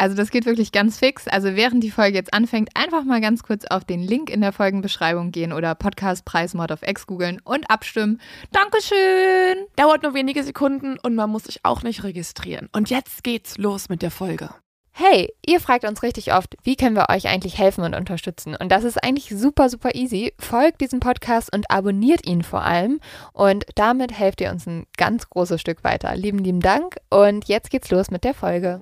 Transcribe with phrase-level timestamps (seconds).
[0.00, 1.28] Also das geht wirklich ganz fix.
[1.28, 4.50] Also während die Folge jetzt anfängt, einfach mal ganz kurz auf den Link in der
[4.50, 8.18] Folgenbeschreibung gehen oder Podcastpreis Mod of X googeln und abstimmen.
[8.50, 9.66] Dankeschön!
[9.76, 12.70] Dauert nur wenige Sekunden und man muss sich auch nicht registrieren.
[12.72, 14.48] Und jetzt geht's los mit der Folge.
[14.92, 18.56] Hey, ihr fragt uns richtig oft, wie können wir euch eigentlich helfen und unterstützen?
[18.56, 20.32] Und das ist eigentlich super, super easy.
[20.38, 23.00] Folgt diesem Podcast und abonniert ihn vor allem.
[23.34, 26.16] Und damit helft ihr uns ein ganz großes Stück weiter.
[26.16, 26.96] Lieben, lieben Dank.
[27.10, 28.80] Und jetzt geht's los mit der Folge.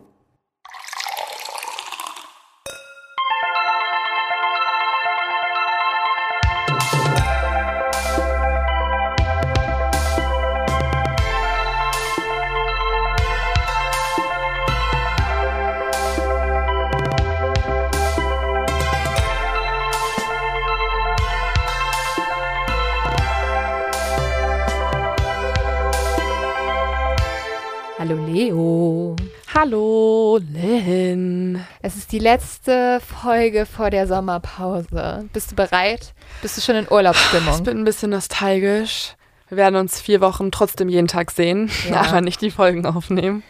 [29.61, 31.67] Hallo, Lynn.
[31.83, 35.29] Es ist die letzte Folge vor der Sommerpause.
[35.33, 36.15] Bist du bereit?
[36.43, 37.57] Bist du schon in Urlaubsstimmung?
[37.57, 39.17] Ich bin ein bisschen nostalgisch.
[39.49, 42.03] Wir werden uns vier Wochen trotzdem jeden Tag sehen, Ja.
[42.09, 43.43] aber nicht die Folgen aufnehmen.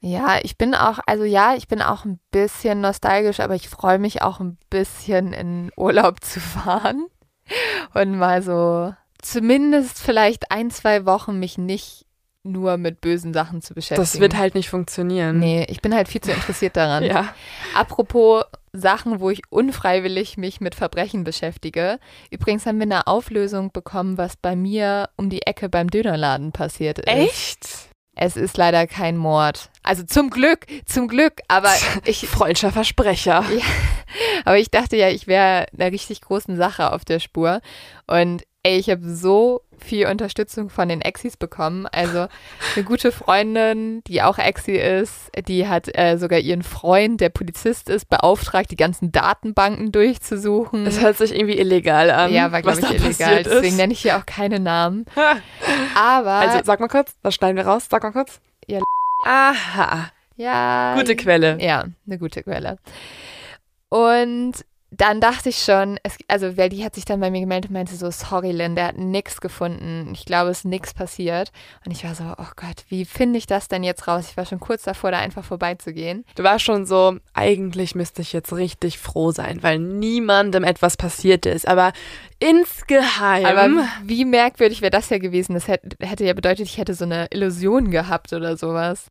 [0.00, 3.98] Ja, ich bin auch, also ja, ich bin auch ein bisschen nostalgisch, aber ich freue
[3.98, 7.06] mich auch ein bisschen in Urlaub zu fahren
[7.94, 12.05] und mal so zumindest vielleicht ein, zwei Wochen mich nicht
[12.46, 14.00] nur mit bösen Sachen zu beschäftigen.
[14.00, 15.38] Das wird halt nicht funktionieren.
[15.38, 17.04] Nee, ich bin halt viel zu interessiert daran.
[17.06, 17.34] Ja.
[17.74, 21.98] Apropos Sachen, wo ich unfreiwillig mich mit Verbrechen beschäftige.
[22.30, 26.98] Übrigens haben wir eine Auflösung bekommen, was bei mir um die Ecke beim Dönerladen passiert
[26.98, 27.06] ist.
[27.06, 27.68] Echt?
[28.18, 29.70] Es ist leider kein Mord.
[29.82, 31.42] Also zum Glück, zum Glück.
[31.48, 31.70] Aber
[32.04, 33.44] ich, Freudscher Versprecher.
[33.56, 33.62] Ja.
[34.46, 37.60] aber ich dachte ja, ich wäre einer richtig großen Sache auf der Spur.
[38.06, 41.86] Und ey, ich habe so viel Unterstützung von den Exis bekommen.
[41.86, 42.26] Also
[42.74, 47.88] eine gute Freundin, die auch Exi ist, die hat äh, sogar ihren Freund, der Polizist
[47.88, 50.84] ist, beauftragt, die ganzen Datenbanken durchzusuchen.
[50.84, 52.32] Das hört sich irgendwie illegal an.
[52.32, 53.42] ja, war, glaube was ich, illegal.
[53.42, 53.76] Deswegen ist.
[53.76, 55.04] nenne ich hier auch keine Namen.
[55.94, 57.86] Aber Also sag mal kurz, das schneiden wir raus.
[57.90, 58.40] Sag mal kurz.
[58.66, 58.80] Ja.
[59.24, 60.10] Aha.
[60.36, 61.58] ja, Gute Quelle.
[61.60, 62.78] Ja, eine gute Quelle.
[63.88, 64.52] Und
[64.98, 67.74] dann dachte ich schon, es, also weil die hat sich dann bei mir gemeldet und
[67.74, 70.10] meinte so, sorry Lynn, der hat nichts gefunden.
[70.14, 71.52] Ich glaube, es ist nichts passiert.
[71.84, 74.26] Und ich war so, oh Gott, wie finde ich das denn jetzt raus?
[74.30, 76.24] Ich war schon kurz davor, da einfach vorbeizugehen.
[76.34, 81.46] Du warst schon so, eigentlich müsste ich jetzt richtig froh sein, weil niemandem etwas passiert
[81.46, 81.68] ist.
[81.68, 81.92] Aber
[82.38, 83.44] insgeheim.
[83.44, 83.68] Aber
[84.02, 85.54] wie merkwürdig wäre das ja gewesen?
[85.54, 89.06] Das hätte, hätte ja bedeutet, ich hätte so eine Illusion gehabt oder sowas.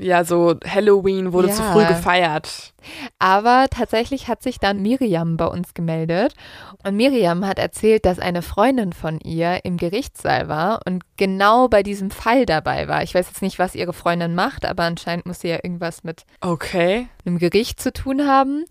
[0.00, 1.54] Ja, so Halloween wurde Ja.
[1.54, 2.72] zu früh gefeiert.
[3.18, 6.34] Aber tatsächlich hat sich dann Miriam bei uns gemeldet.
[6.84, 11.82] Und Miriam hat erzählt, dass eine Freundin von ihr im Gerichtssaal war und genau bei
[11.82, 13.02] diesem Fall dabei war.
[13.02, 16.24] Ich weiß jetzt nicht, was ihre Freundin macht, aber anscheinend muss sie ja irgendwas mit
[16.40, 17.08] Okay.
[17.26, 18.64] einem Gericht zu tun haben.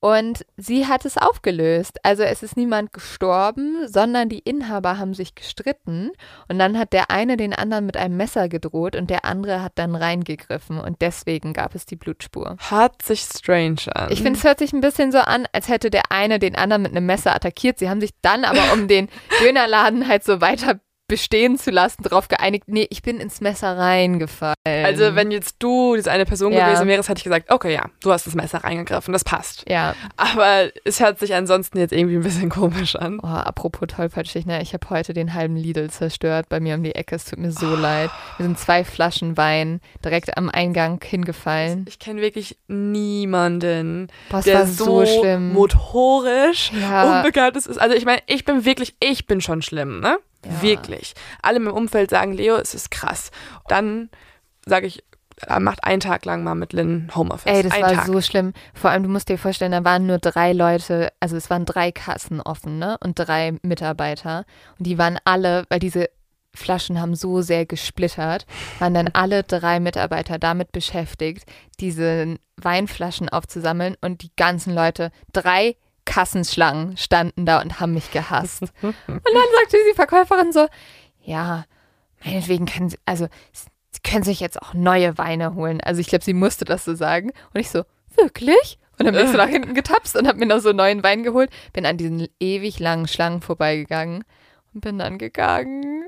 [0.00, 1.98] Und sie hat es aufgelöst.
[2.02, 6.10] Also es ist niemand gestorben, sondern die Inhaber haben sich gestritten.
[6.48, 9.72] Und dann hat der eine den anderen mit einem Messer gedroht und der andere hat
[9.74, 10.80] dann reingegriffen.
[10.80, 12.56] Und deswegen gab es die Blutspur.
[12.58, 14.10] Hat sich strange an.
[14.10, 16.82] Ich finde, es hört sich ein bisschen so an, als hätte der eine den anderen
[16.82, 17.78] mit einem Messer attackiert.
[17.78, 19.08] Sie haben sich dann aber, um den
[19.42, 24.54] Dönerladen halt so weiter bestehen zu lassen, darauf geeinigt, nee, ich bin ins Messer reingefallen.
[24.66, 26.66] Also, wenn jetzt du diese eine Person Ja.
[26.68, 29.64] gewesen wärst, hätte ich gesagt, okay, ja, du hast das Messer reingegriffen, das passt.
[29.68, 33.18] Ja, Aber es hört sich ansonsten jetzt irgendwie ein bisschen komisch an.
[33.22, 36.94] oh, apropos tollpatschig, ne, ich habe heute den halben Lidl zerstört bei mir um die
[36.94, 37.16] Ecke.
[37.16, 38.10] Es tut mir so leid.
[38.38, 41.84] Mir sind zwei Flaschen Wein direkt am Eingang hingefallen.
[41.88, 45.52] Ich kenne wirklich niemanden, Boah, der so, so schlimm.
[45.52, 47.18] motorisch Ja.
[47.18, 47.68] unbegabt ist.
[47.78, 50.18] Also ich meine, ich bin wirklich, ich bin schon schlimm, ne?
[50.44, 50.62] Ja.
[50.62, 51.14] Wirklich.
[51.42, 53.30] Alle im Umfeld sagen, Leo, es ist krass.
[53.68, 54.10] Dann
[54.64, 55.02] sage ich,
[55.46, 57.50] er macht einen Tag lang mal mit Lynn Homeoffice.
[57.50, 58.06] Ey, das Einen war Tag.
[58.06, 58.52] so schlimm.
[58.74, 61.92] Vor allem, du musst dir vorstellen, da waren nur drei Leute, also es waren drei
[61.92, 62.98] Kassen offen, ne?
[63.02, 64.44] Und drei Mitarbeiter.
[64.78, 66.10] Und die waren alle, weil diese
[66.54, 68.44] Flaschen haben so sehr gesplittert,
[68.80, 71.44] waren dann alle drei Mitarbeiter damit beschäftigt,
[71.78, 78.62] diese Weinflaschen aufzusammeln und die ganzen Leute, drei Kassenschlangen standen da und haben mich gehasst.
[78.82, 79.22] und dann
[79.60, 80.66] sagte die Verkäuferin so,
[81.22, 81.64] ja,
[82.24, 85.80] meinetwegen können sie, also sie können sich jetzt auch neue Weine holen.
[85.80, 87.32] Also ich glaube, sie musste das so sagen.
[87.52, 87.84] Und ich so,
[88.16, 88.78] wirklich?
[88.98, 91.02] Und dann bin ich so nach hinten getapst und habe mir noch so einen neuen
[91.02, 91.50] Wein geholt.
[91.72, 94.24] Bin an diesen ewig langen Schlangen vorbeigegangen
[94.74, 96.04] und bin dann gegangen.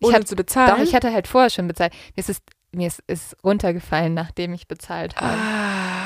[0.00, 0.76] Ohne hatte, zu bezahlen?
[0.76, 1.92] Doch, ich hatte halt vorher schon bezahlt.
[2.14, 2.38] Mir ist es
[2.70, 5.32] mir ist, ist runtergefallen, nachdem ich bezahlt habe.
[5.32, 5.97] Ah.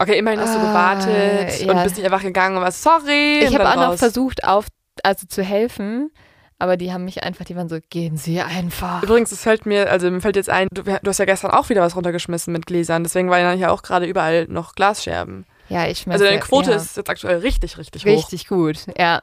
[0.00, 1.72] Okay, immerhin hast du Ah, gewartet ja.
[1.72, 3.40] und bist nicht einfach gegangen und warst sorry.
[3.40, 3.98] Ich habe auch noch raus.
[3.98, 4.66] versucht, auf,
[5.02, 6.10] also zu helfen,
[6.58, 9.02] aber die haben mich einfach, die waren so, gehen Sie einfach.
[9.02, 11.68] Übrigens, es fällt mir, also mir fällt jetzt ein, du, du hast ja gestern auch
[11.68, 15.44] wieder was runtergeschmissen mit Gläsern, deswegen waren ja hier auch gerade überall noch Glasscherben.
[15.68, 16.76] Ja, ich Also deine Quote ja.
[16.76, 18.08] ist jetzt aktuell richtig, richtig, hoch.
[18.08, 19.22] Richtig gut, ja.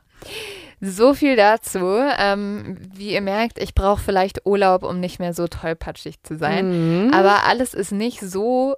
[0.82, 2.00] So viel dazu.
[2.20, 7.06] Ähm, wie ihr merkt, ich brauche vielleicht Urlaub, um nicht mehr so tollpatschig zu sein.
[7.08, 7.14] Mhm.
[7.14, 8.76] Aber alles ist nicht so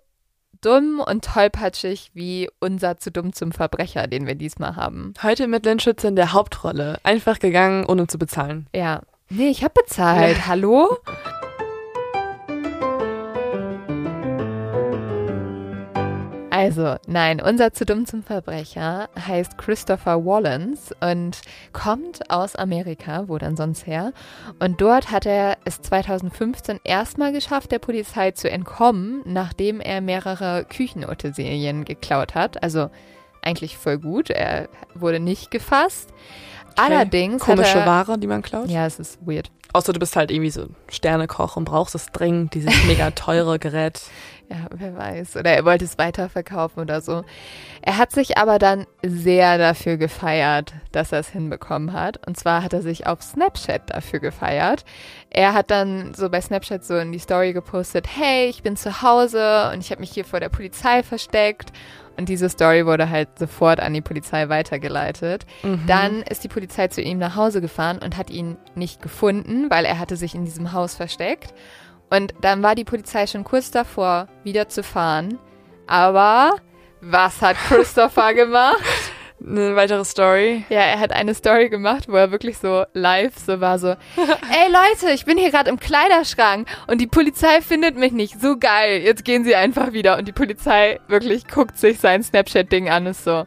[0.61, 5.13] dumm und tollpatschig wie unser zu dumm zum Verbrecher, den wir diesmal haben.
[5.23, 6.97] Heute mit Lynn Schütze in der Hauptrolle.
[7.03, 8.67] Einfach gegangen, ohne zu bezahlen.
[8.73, 9.01] Ja.
[9.29, 10.37] Nee, ich habe bezahlt.
[10.47, 10.97] Hallo?
[16.57, 23.37] Also, nein, unser zu dumm zum Verbrecher heißt Christopher Wallens und kommt aus Amerika, wo
[23.37, 24.11] dann sonst her.
[24.57, 30.65] Und dort hat er es 2015 erstmal geschafft, der Polizei zu entkommen, nachdem er mehrere
[30.65, 32.63] Küchenutensilien geklaut hat.
[32.63, 32.89] Also
[33.43, 34.31] eigentlich voll gut.
[34.31, 36.09] Er wurde nicht gefasst.
[36.75, 38.67] Allerdings Komische er, Ware, die man klaut.
[38.67, 39.51] Ja, es ist weird.
[39.73, 44.01] Außer du bist halt irgendwie so Sternekoch und brauchst es dringend, dieses mega teure Gerät.
[44.49, 45.35] Ja, wer weiß.
[45.35, 47.25] Oder er wollte es weiterverkaufen oder so.
[47.81, 52.25] Er hat sich aber dann sehr dafür gefeiert, dass er es hinbekommen hat.
[52.25, 54.85] Und zwar hat er sich auf Snapchat dafür gefeiert.
[55.29, 59.01] Er hat dann so bei Snapchat so in die Story gepostet, hey, ich bin zu
[59.01, 61.73] Hause und ich habe mich hier vor der Polizei versteckt.
[62.15, 65.45] Und diese Story wurde halt sofort an die Polizei weitergeleitet.
[65.85, 69.85] Dann ist die Polizei zu ihm nach Hause gefahren und hat ihn nicht gefunden, weil
[69.85, 71.53] er hatte sich in diesem Haus versteckt.
[72.09, 75.39] Und dann war die Polizei schon kurz davor, wieder zu fahren.
[75.87, 76.55] Aber
[77.01, 78.83] was hat Christopher gemacht?
[79.45, 80.65] Eine weitere Story.
[80.69, 84.71] Ja, er hat eine Story gemacht, wo er wirklich so live so war so, ey
[84.71, 88.41] Leute, ich bin hier gerade im Kleiderschrank und die Polizei findet mich nicht.
[88.41, 90.17] So geil, jetzt gehen sie einfach wieder.
[90.17, 93.45] Und die Polizei wirklich guckt sich sein Snapchat-Ding an und ist so,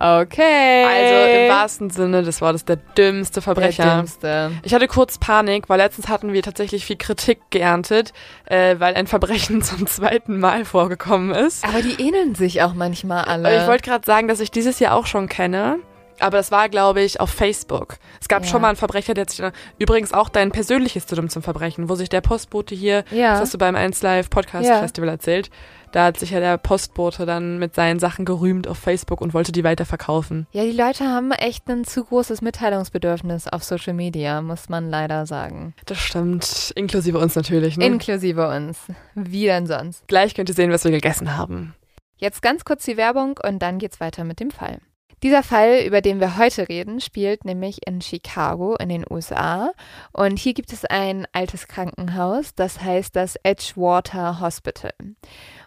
[0.00, 0.84] okay.
[0.84, 3.82] Also im wahrsten Sinne des Wortes der dümmste Verbrecher.
[3.84, 4.50] Der Dümmste.
[4.62, 8.12] Ich hatte kurz Panik, weil letztens hatten wir tatsächlich viel Kritik geerntet,
[8.46, 11.64] äh, weil ein Verbrechen zum zweiten Mal vorgekommen ist.
[11.64, 13.60] Aber die ähneln sich auch manchmal alle.
[13.62, 15.78] Ich wollte gerade sagen, dass ich dieses Jahr auch schon kenne.
[16.22, 17.96] Aber das war, glaube ich, auf Facebook.
[18.20, 18.50] Es gab Ja.
[18.50, 19.42] schon mal einen Verbrecher, der hat sich
[19.78, 23.30] übrigens auch dein persönliches dumm zum Verbrechen, wo sich der Postbote hier, Ja.
[23.32, 24.80] das hast du beim 1 Live Podcast Ja.
[24.80, 25.48] Festival erzählt,
[25.92, 29.52] da hat sich ja der Postbote dann mit seinen Sachen gerühmt auf Facebook und wollte
[29.52, 30.46] die weiterverkaufen.
[30.52, 35.26] Ja, die Leute haben echt ein zu großes Mitteilungsbedürfnis auf Social Media, muss man leider
[35.26, 35.74] sagen.
[35.86, 37.76] Das stimmt, inklusive uns natürlich.
[37.76, 37.86] Ne?
[37.86, 38.78] Inklusive uns.
[39.14, 40.06] Wie denn sonst?
[40.08, 41.74] Gleich könnt ihr sehen, was wir gegessen haben.
[42.16, 44.80] Jetzt ganz kurz die Werbung und dann geht's weiter mit dem Fall.
[45.22, 49.72] Dieser Fall, über den wir heute reden, spielt nämlich in Chicago in den USA.
[50.12, 54.92] Und hier gibt es ein altes Krankenhaus, das heißt das Edgewater Hospital.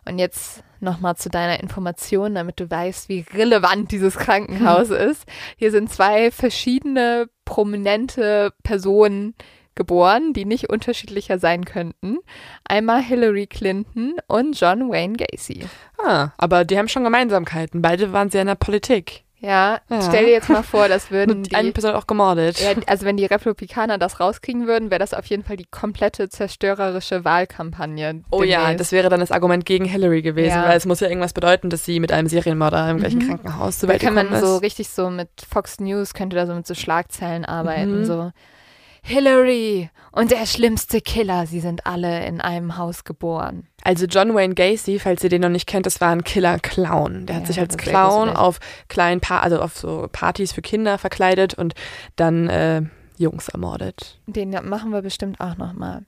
[0.05, 5.25] Und jetzt nochmal zu deiner Information, damit du weißt, wie relevant dieses Krankenhaus ist.
[5.57, 9.35] Hier sind zwei verschiedene prominente Personen
[9.75, 12.17] geboren, die nicht unterschiedlicher sein könnten.
[12.63, 15.66] Einmal Hillary Clinton und John Wayne Gacy.
[16.04, 17.81] Ah, aber die haben schon Gemeinsamkeiten.
[17.81, 19.23] Beide waren sehr in der Politik.
[19.45, 20.02] Ja, Ja.
[20.02, 22.62] stell dir jetzt mal vor, das würden Und eine die, Person auch gemordet.
[22.62, 26.30] ja, also wenn die Republikaner das rauskriegen würden, wäre das auf jeden Fall die komplette
[26.30, 28.23] zerstörerische Wahlkampagne.
[28.31, 30.68] Oh ja, das wäre dann das Argument gegen Hillary gewesen, Ja.
[30.69, 33.28] weil es muss ja irgendwas bedeuten, dass sie mit einem Serienmörder im gleichen Mhm.
[33.28, 34.62] Krankenhaus so da kann man gekommen so ist.
[34.64, 38.06] richtig so mit Fox News könnte da so mit so Schlagzeilen arbeiten, Mhm.
[38.06, 38.31] so
[39.04, 43.68] Hillary und der schlimmste Killer, sie sind alle in einem Haus geboren.
[43.83, 47.26] Also John Wayne Gacy, falls ihr den noch nicht kennt, das war ein Killer-Clown.
[47.26, 50.98] Der hat Ja, sich als Clown auf kleinen pa also auf so Partys für Kinder
[50.98, 51.74] verkleidet und
[52.16, 52.83] dann äh,
[53.18, 54.19] Jungs ermordet.
[54.26, 56.04] Den machen wir bestimmt auch noch mal.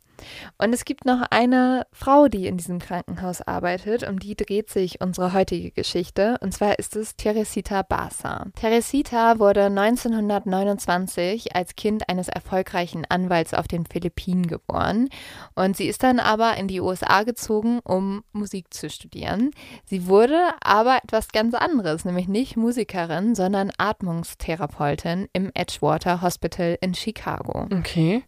[0.58, 5.02] Und es gibt noch eine Frau, die in diesem Krankenhaus arbeitet, um die dreht sich
[5.02, 6.38] unsere heutige Geschichte.
[6.42, 8.48] Und zwar ist es Teresita Basa.
[8.56, 15.10] Teresita wurde 1929 als Kind eines erfolgreichen Anwalts auf den Philippinen geboren.
[15.56, 19.52] Und sie ist dann aber in die USA gezogen, um Musik zu studieren.
[19.86, 26.94] Sie wurde aber etwas ganz anderes, nämlich nicht Musikerin, sondern Atmungstherapeutin im Edgewater Hospital in
[26.94, 27.68] Chicago.
[27.72, 28.24] Okay.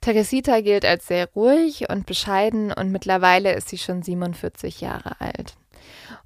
[0.00, 5.56] Teresita gilt als sehr ruhig und bescheiden und mittlerweile ist sie schon 47 Jahre alt.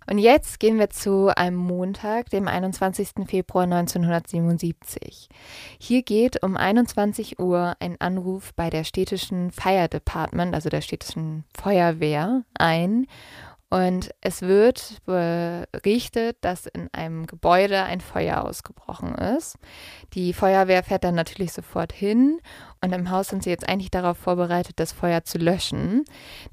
[0.07, 3.27] Und jetzt gehen wir zu einem Montag, dem 21.
[3.27, 5.29] Februar 1977.
[5.79, 11.45] Hier geht um 21 Uhr ein Anruf bei der städtischen Fire Department, also der städtischen
[11.57, 13.07] Feuerwehr, ein
[13.75, 19.59] und es wird berichtet, dass in einem Gebäude ein Feuer ausgebrochen ist.
[20.13, 22.39] Die Feuerwehr fährt dann natürlich sofort hin
[22.85, 26.05] und im Haus sind sie jetzt eigentlich darauf vorbereitet, das Feuer zu löschen.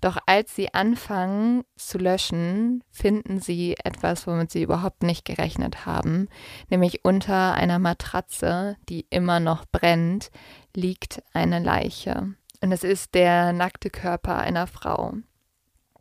[0.02, 6.28] Doch als sie anfangen zu löschen, finden sie etwas, womit sie überhaupt nicht gerechnet haben.
[6.72, 10.32] Nämlich unter einer Matratze, die immer noch brennt,
[10.76, 12.34] liegt eine Leiche.
[12.62, 15.18] Und es ist der nackte Körper einer Frau.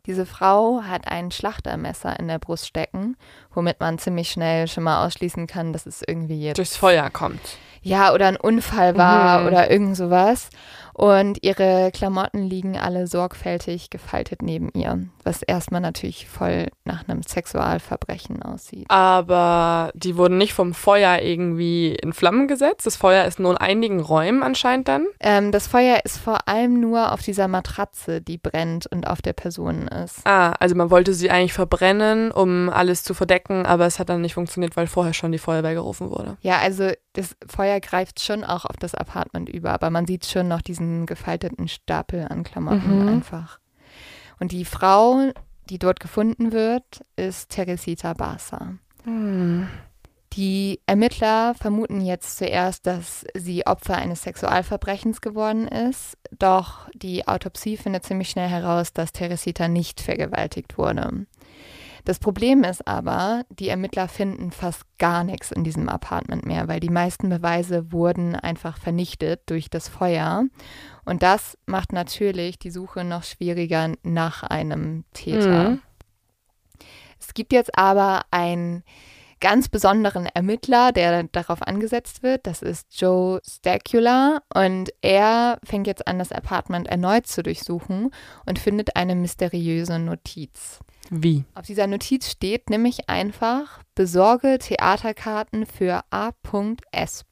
[0.07, 3.17] Diese Frau hat ein Schlachtermesser in der Brust stecken,
[3.53, 6.57] womit man ziemlich schnell schon mal ausschließen kann, dass es irgendwie jetzt.
[6.57, 7.39] Durchs Feuer kommt.
[7.83, 9.47] Ja, oder ein Unfall war mhm.
[9.47, 10.49] oder irgend sowas.
[10.93, 17.23] Und ihre Klamotten liegen alle sorgfältig gefaltet neben ihr, was erstmal natürlich voll nach einem
[17.23, 18.85] Sexualverbrechen aussieht.
[18.89, 22.85] Aber die wurden nicht vom Feuer irgendwie in Flammen gesetzt.
[22.85, 25.05] Das Feuer ist nur in einigen Räumen anscheinend dann.
[25.19, 29.33] Ähm, das Feuer ist vor allem nur auf dieser Matratze, die brennt und auf der
[29.33, 30.25] Person ist.
[30.25, 34.21] Ah, also man wollte sie eigentlich verbrennen, um alles zu verdecken, aber es hat dann
[34.21, 36.37] nicht funktioniert, weil vorher schon die Feuerwehr gerufen wurde.
[36.41, 40.47] Ja, also das Feuer greift schon auch auf das Apartment über, aber man sieht schon
[40.47, 43.07] noch diesen gefalteten Stapel an Klamotten mhm.
[43.07, 43.59] einfach.
[44.39, 45.31] Und die Frau,
[45.69, 48.75] die dort gefunden wird, ist Teresita Barca.
[49.05, 49.67] Mhm.
[50.33, 57.75] Die Ermittler vermuten jetzt zuerst, dass sie Opfer eines Sexualverbrechens geworden ist, doch die Autopsie
[57.75, 61.25] findet ziemlich schnell heraus, dass Teresita nicht vergewaltigt wurde.
[62.03, 66.79] Das Problem ist aber, die Ermittler finden fast gar nichts in diesem Apartment mehr, weil
[66.79, 70.45] die meisten Beweise wurden einfach vernichtet durch das Feuer.
[71.05, 75.71] Und das macht natürlich die Suche noch schwieriger nach einem Täter.
[75.71, 75.81] Mhm.
[77.19, 78.83] Es gibt jetzt aber einen
[79.39, 82.47] ganz besonderen Ermittler, der darauf angesetzt wird.
[82.47, 84.41] Das ist Joe Stacula.
[84.53, 88.11] Und er fängt jetzt an, das Apartment erneut zu durchsuchen
[88.45, 90.79] und findet eine mysteriöse Notiz.
[91.13, 91.43] Wie?
[91.55, 97.25] Auf dieser Notiz steht nämlich einfach, besorge Theaterkarten für A.S.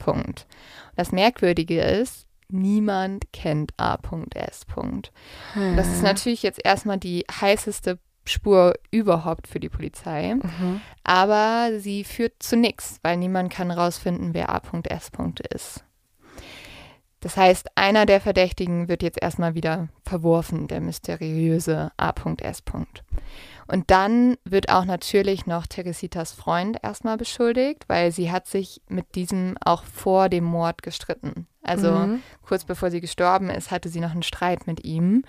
[0.97, 4.65] Das Merkwürdige ist, niemand kennt A.S.
[5.53, 5.77] Hm.
[5.77, 10.35] Das ist natürlich jetzt erstmal die heißeste Spur überhaupt für die Polizei.
[10.35, 10.81] Mhm.
[11.05, 15.09] Aber sie führt zu nichts, weil niemand kann rausfinden, wer A.S.
[15.55, 15.85] ist.
[17.21, 22.63] Das heißt, einer der Verdächtigen wird jetzt erstmal wieder verworfen, der mysteriöse A.S.
[23.71, 29.13] Und dann wird auch natürlich noch Teresitas Freund erstmal beschuldigt, weil sie hat sich mit
[29.13, 31.45] diesem auch vor dem Mord gestritten.
[31.61, 32.23] Also mhm.
[32.41, 35.23] kurz bevor sie gestorben ist, hatte sie noch einen Streit mit ihm.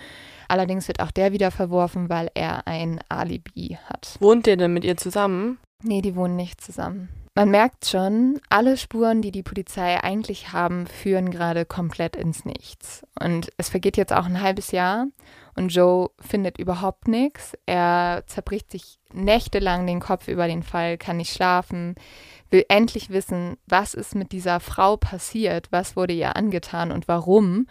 [0.49, 4.17] Allerdings wird auch der wieder verworfen, weil er ein Alibi hat.
[4.21, 5.59] Wohnt der denn mit ihr zusammen?
[5.83, 7.11] Nee, die wohnen nicht zusammen.
[7.35, 13.03] Man merkt schon, alle Spuren, die die Polizei eigentlich haben, führen gerade komplett ins Nichts.
[13.21, 15.07] Und es vergeht jetzt auch ein halbes Jahr
[15.61, 17.53] und Joe findet überhaupt nichts.
[17.67, 21.97] Er zerbricht sich nächtelang den Kopf über den Fall, kann nicht schlafen,
[22.49, 27.67] will endlich wissen, was ist mit dieser Frau passiert, was wurde ihr angetan und warum.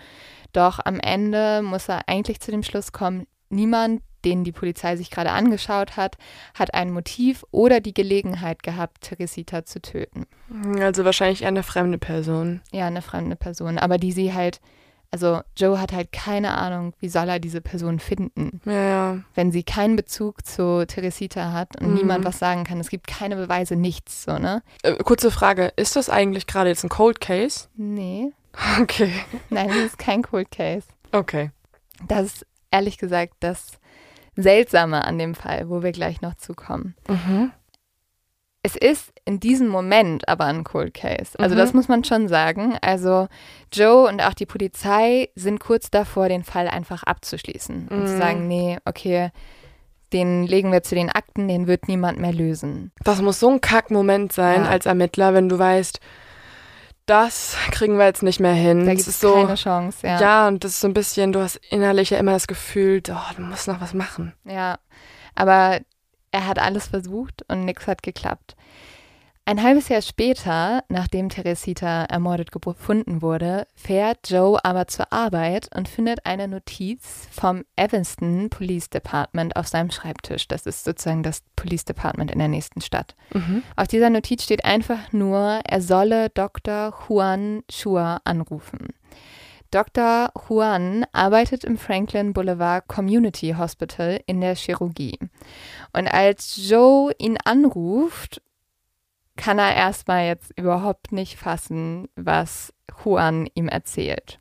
[0.53, 5.11] Doch am Ende muss er eigentlich zu dem Schluss kommen, niemand den die Polizei sich
[5.11, 6.17] gerade angeschaut hat,
[6.53, 10.25] hat ein Motiv oder die Gelegenheit gehabt, Teresita zu töten.
[10.79, 12.61] Also wahrscheinlich eine fremde Person.
[12.71, 14.59] Ja, eine fremde Person, aber die sie halt,
[15.11, 18.61] also Joe hat halt keine Ahnung, wie soll er diese Person finden.
[18.65, 19.19] Ja, ja.
[19.33, 21.95] Wenn sie keinen Bezug zu Teresita hat und mhm.
[21.95, 24.61] niemand was sagen kann, es gibt keine Beweise, nichts, so, ne?
[24.83, 27.67] Äh, kurze Frage, ist das eigentlich gerade jetzt ein Cold Case?
[27.75, 28.31] Nee.
[28.81, 29.13] Okay.
[29.51, 30.87] Nein, das ist kein Cold Case.
[31.11, 31.51] Okay.
[32.07, 33.79] Das ist ehrlich gesagt das
[34.35, 36.95] Seltsame an dem Fall, wo wir gleich noch zukommen.
[37.07, 37.51] Mhm.
[38.61, 41.39] Es ist in diesem Moment aber ein Cold Case.
[41.39, 41.59] Also mhm.
[41.59, 42.77] das muss man schon sagen.
[42.81, 43.27] Also
[43.71, 48.17] Joe und auch die Polizei sind kurz davor, den Fall einfach abzuschließen und zu mhm.
[48.17, 49.31] sagen, nee, okay,
[50.11, 52.91] den legen wir zu den Akten, den wird niemand mehr lösen.
[53.03, 54.69] Das muss so ein Kackmoment sein ja.
[54.69, 55.99] als Ermittler, wenn du weißt,
[57.05, 58.85] das kriegen wir jetzt nicht mehr hin.
[58.85, 60.19] Da gibt es so, keine Chance, ja.
[60.19, 63.33] Ja, und das ist so ein bisschen, du hast innerlich ja immer das Gefühl, oh,
[63.35, 64.33] du musst noch was machen.
[64.45, 64.77] Ja,
[65.35, 65.79] aber
[66.31, 68.55] er hat alles versucht und nichts hat geklappt.
[69.49, 75.89] Ein halbes Jahr später, nachdem Teresita ermordet gefunden wurde, fährt Joe aber zur Arbeit und
[75.89, 80.47] findet eine Notiz vom Evanston Police Department auf seinem Schreibtisch.
[80.47, 83.15] Das ist sozusagen das Police Department in der nächsten Stadt.
[83.33, 83.63] Mhm.
[83.75, 86.93] Auf dieser Notiz steht einfach nur, er solle Dr.
[87.07, 88.89] Juan Chua anrufen.
[89.71, 90.31] Dr.
[90.47, 95.19] Juan arbeitet im Franklin Boulevard Community Hospital in der Chirurgie.
[95.93, 98.41] Und als Joe ihn anruft,
[99.35, 102.73] kann er erstmal jetzt überhaupt nicht fassen, was
[103.03, 104.39] Juan ihm erzählt.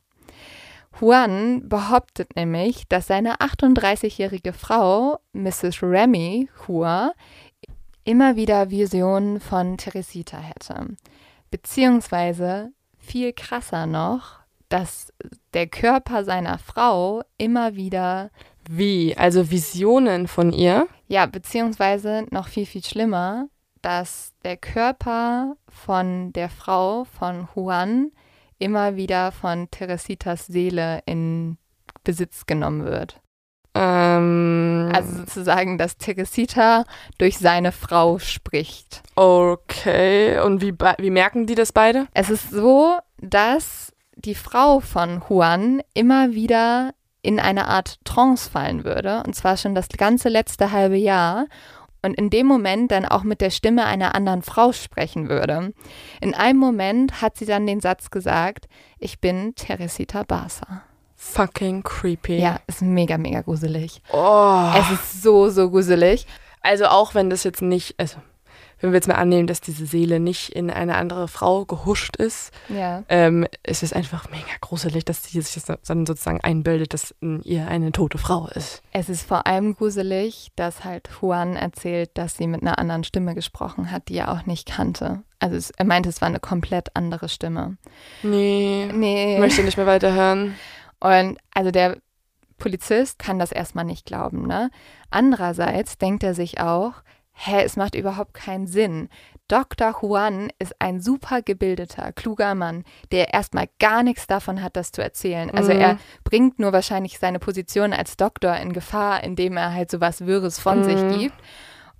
[0.99, 5.81] Juan behauptet nämlich, dass seine 38-jährige Frau, Mrs.
[5.81, 7.13] Remy Hua,
[8.03, 10.97] immer wieder Visionen von Teresita hätte.
[11.51, 14.38] Beziehungsweise viel krasser noch,
[14.69, 15.11] dass
[15.53, 18.29] der Körper seiner Frau immer wieder.
[18.69, 19.15] Wie?
[19.17, 20.87] Also Visionen von ihr?
[21.07, 23.47] Ja, beziehungsweise noch viel, viel schlimmer,
[23.81, 28.11] dass der Körper von der Frau von Juan
[28.59, 31.57] immer wieder von Teresitas Seele in
[32.03, 33.19] Besitz genommen wird.
[33.73, 36.85] Ähm, Also sozusagen, dass Teresita
[37.17, 39.01] durch seine Frau spricht.
[39.15, 40.39] okay.
[40.41, 42.07] Und wie, wie merken die das beide?
[42.13, 43.93] Es ist so, dass
[44.25, 49.23] die Frau von Juan immer wieder in eine Art Trance fallen würde.
[49.25, 51.45] Und zwar schon das ganze letzte halbe Jahr.
[52.01, 55.73] Und in dem Moment dann auch mit der Stimme einer anderen Frau sprechen würde.
[56.21, 58.67] In einem Moment hat sie dann den Satz gesagt,
[58.99, 60.83] ich bin Teresita Barca.
[61.15, 62.37] Fucking creepy.
[62.37, 64.01] Ja, ist mega, mega gruselig.
[64.13, 64.71] Oh.
[64.77, 66.25] Es ist so, so gruselig.
[66.61, 68.17] Also auch wenn das jetzt nicht, also
[68.79, 72.51] wenn wir jetzt mal annehmen, dass diese Seele nicht in eine andere Frau gehuscht ist,
[72.69, 73.03] Ja.
[73.09, 77.41] ähm, ist es einfach mega gruselig, dass sie sich das dann sozusagen einbildet, dass in
[77.43, 78.81] ihr eine tote Frau ist.
[78.91, 83.35] Es ist vor allem gruselig, dass halt Juan erzählt, dass sie mit einer anderen Stimme
[83.35, 85.23] gesprochen hat, die er auch nicht kannte.
[85.39, 87.77] Also es, er meinte, es war eine komplett andere Stimme.
[88.23, 89.39] Nee, Nee.
[89.39, 90.55] möchte nicht mehr weiterhören.
[90.99, 91.97] Und also der
[92.57, 94.69] Polizist kann das erstmal nicht glauben, ne?
[95.09, 96.93] Andererseits denkt er sich auch,
[97.41, 99.09] hä, es macht überhaupt keinen Sinn.
[99.47, 99.95] Dr.
[100.01, 105.01] Juan ist ein super gebildeter, kluger Mann, der erstmal gar nichts davon hat, das zu
[105.01, 105.49] erzählen.
[105.49, 105.79] Also Mhm.
[105.79, 110.25] er bringt nur wahrscheinlich seine Position als Doktor in Gefahr, indem er halt so was
[110.27, 110.83] Wirres von Mhm.
[110.83, 111.41] sich gibt.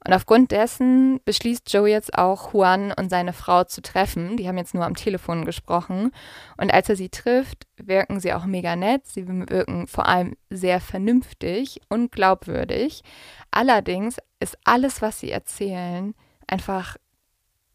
[0.06, 4.38] Und aufgrund dessen beschließt Joe jetzt auch, Juan und seine Frau zu treffen.
[4.38, 6.12] Die haben jetzt nur am Telefon gesprochen.
[6.58, 9.08] Und als er sie trifft, wirken sie auch mega nett.
[9.08, 13.04] Sie wirken vor allem sehr vernünftig und glaubwürdig.
[13.52, 16.16] Allerdings ist alles, was sie erzählen,
[16.48, 16.96] einfach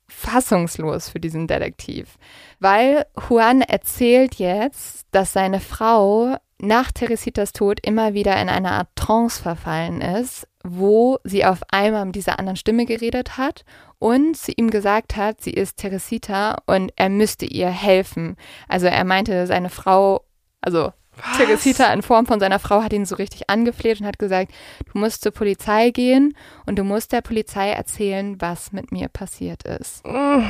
[0.08, 2.18] fassungslos für diesen Detektiv.
[2.60, 8.88] Weil Juan erzählt jetzt, dass seine Frau nach Teresitas Tod immer wieder in eine Art
[8.96, 13.64] Trance verfallen ist, wo sie auf einmal mit dieser anderen Stimme geredet hat
[13.98, 18.36] und sie ihm gesagt hat, sie ist Teresita und er müsste ihr helfen.
[18.68, 20.24] Also er meinte, seine Frau,
[20.62, 21.36] also Was?
[21.36, 24.52] Teresita in Form von seiner Frau hat ihn so richtig angefleht und hat gesagt,
[24.92, 26.34] du musst zur Polizei gehen
[26.66, 30.04] und du musst der Polizei erzählen, was mit mir passiert ist.
[30.06, 30.42] Mm.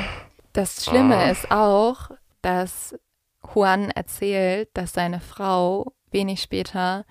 [0.53, 1.31] Das Schlimme Oh.
[1.33, 2.94] ist auch, dass
[3.53, 7.05] Juan erzählt, dass seine Frau wenig später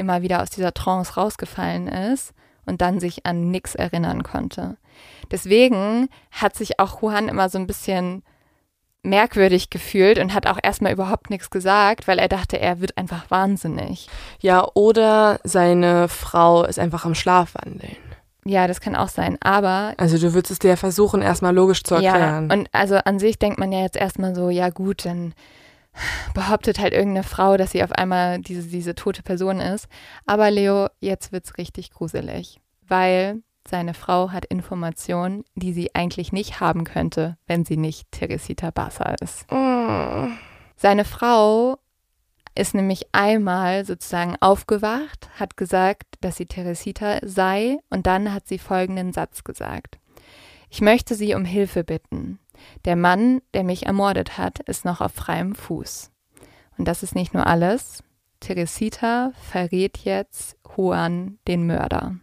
[0.00, 2.32] immer wieder aus dieser Trance rausgefallen ist
[2.66, 4.76] und dann sich an nichts erinnern konnte.
[5.30, 8.22] Deswegen hat sich auch Juan immer so ein bisschen
[9.02, 13.30] merkwürdig gefühlt und hat auch erstmal überhaupt nichts gesagt, weil er dachte, er wird einfach
[13.30, 14.08] wahnsinnig.
[14.40, 17.96] Ja, oder seine Frau ist einfach am Schlafwandeln.
[18.44, 19.36] Ja, das kann auch sein.
[19.40, 22.48] Aber Also du würdest es dir versuchen, erstmal logisch zu erklären.
[22.48, 25.34] Ja, und also an sich denkt man ja jetzt erstmal so, ja gut, dann
[26.34, 29.88] behauptet halt irgendeine Frau, dass sie auf einmal diese, diese tote Person ist.
[30.26, 36.60] Aber Leo, jetzt wird's richtig gruselig, weil seine Frau hat Informationen, die sie eigentlich nicht
[36.60, 39.46] haben könnte, wenn sie nicht Teresita Bassa ist.
[40.76, 41.78] Seine Frau
[42.54, 48.58] ist nämlich einmal sozusagen aufgewacht, hat gesagt, dass sie Teresita sei und dann hat sie
[48.58, 49.98] folgenden Satz gesagt.
[50.70, 52.38] Ich möchte Sie um Hilfe bitten.
[52.84, 56.10] Der Mann, der mich ermordet hat, ist noch auf freiem Fuß.
[56.78, 58.02] Und das ist nicht nur alles.
[58.40, 62.16] Teresita verrät jetzt Juan den Mörder.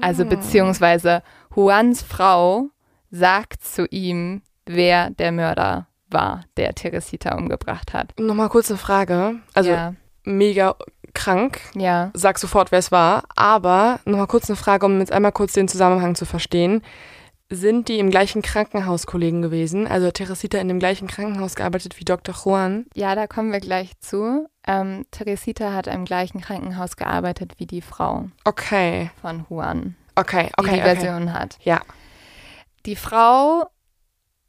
[0.00, 0.30] Also Hm.
[0.30, 1.22] beziehungsweise
[1.54, 2.68] Juans Frau
[3.10, 8.18] sagt zu ihm, wer der Mörder war, der Teresita umgebracht hat.
[8.18, 9.36] Nochmal kurz eine Frage.
[9.54, 10.76] Also ja, mega
[11.14, 11.60] krank.
[11.74, 12.10] ja.
[12.14, 13.24] Sag sofort, wer es war.
[13.36, 16.82] Aber nochmal kurz eine Frage, um jetzt einmal kurz den Zusammenhang zu verstehen.
[17.48, 19.86] Sind die im gleichen Krankenhaus Kollegen gewesen?
[19.86, 22.34] Also hat Teresita in dem gleichen Krankenhaus gearbeitet wie Dr.
[22.34, 22.86] Juan?
[22.94, 24.48] Ja, da kommen wir gleich zu.
[24.66, 30.52] Ähm, Teresita hat im gleichen Krankenhaus gearbeitet wie die Frau Okay, von Juan, okay, die
[30.56, 30.74] okay.
[30.74, 30.82] die okay.
[30.82, 31.56] Version hat.
[31.62, 31.82] Ja.
[32.84, 33.66] Die Frau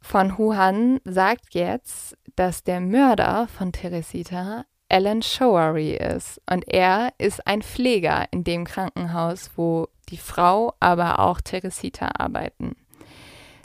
[0.02, 6.42] von Juan sagt jetzt, dass der Mörder von Teresita Alan Showery ist.
[6.50, 12.76] Und er ist ein Pfleger in dem Krankenhaus, wo die Frau, aber auch Teresita arbeiten.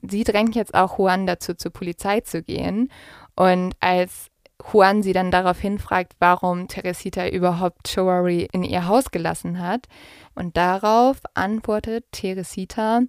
[0.02, 2.90] Sie drängt jetzt auch Juan dazu, zur Polizei zu gehen.
[3.36, 4.30] Und als
[4.72, 9.86] Juan sie dann daraufhin fragt, warum Teresita überhaupt Showery in ihr Haus gelassen hat.
[10.34, 13.02] Und darauf antwortet Teresita,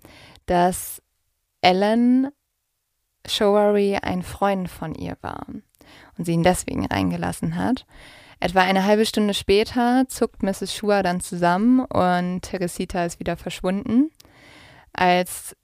[0.45, 1.01] dass
[1.61, 2.29] Ellen
[3.25, 5.45] Showery ein Freund von ihr war
[6.17, 7.85] und sie ihn deswegen reingelassen hat.
[8.39, 10.75] Etwa eine halbe Stunde später zuckt Mrs.
[10.75, 14.11] Shua dann zusammen und Teresita ist wieder verschwunden.
[14.91, 15.55] Als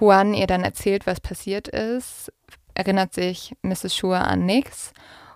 [0.00, 2.32] Juan ihr dann erzählt, was passiert ist,
[2.74, 3.96] erinnert sich Mrs.
[3.96, 4.92] Shua an nichts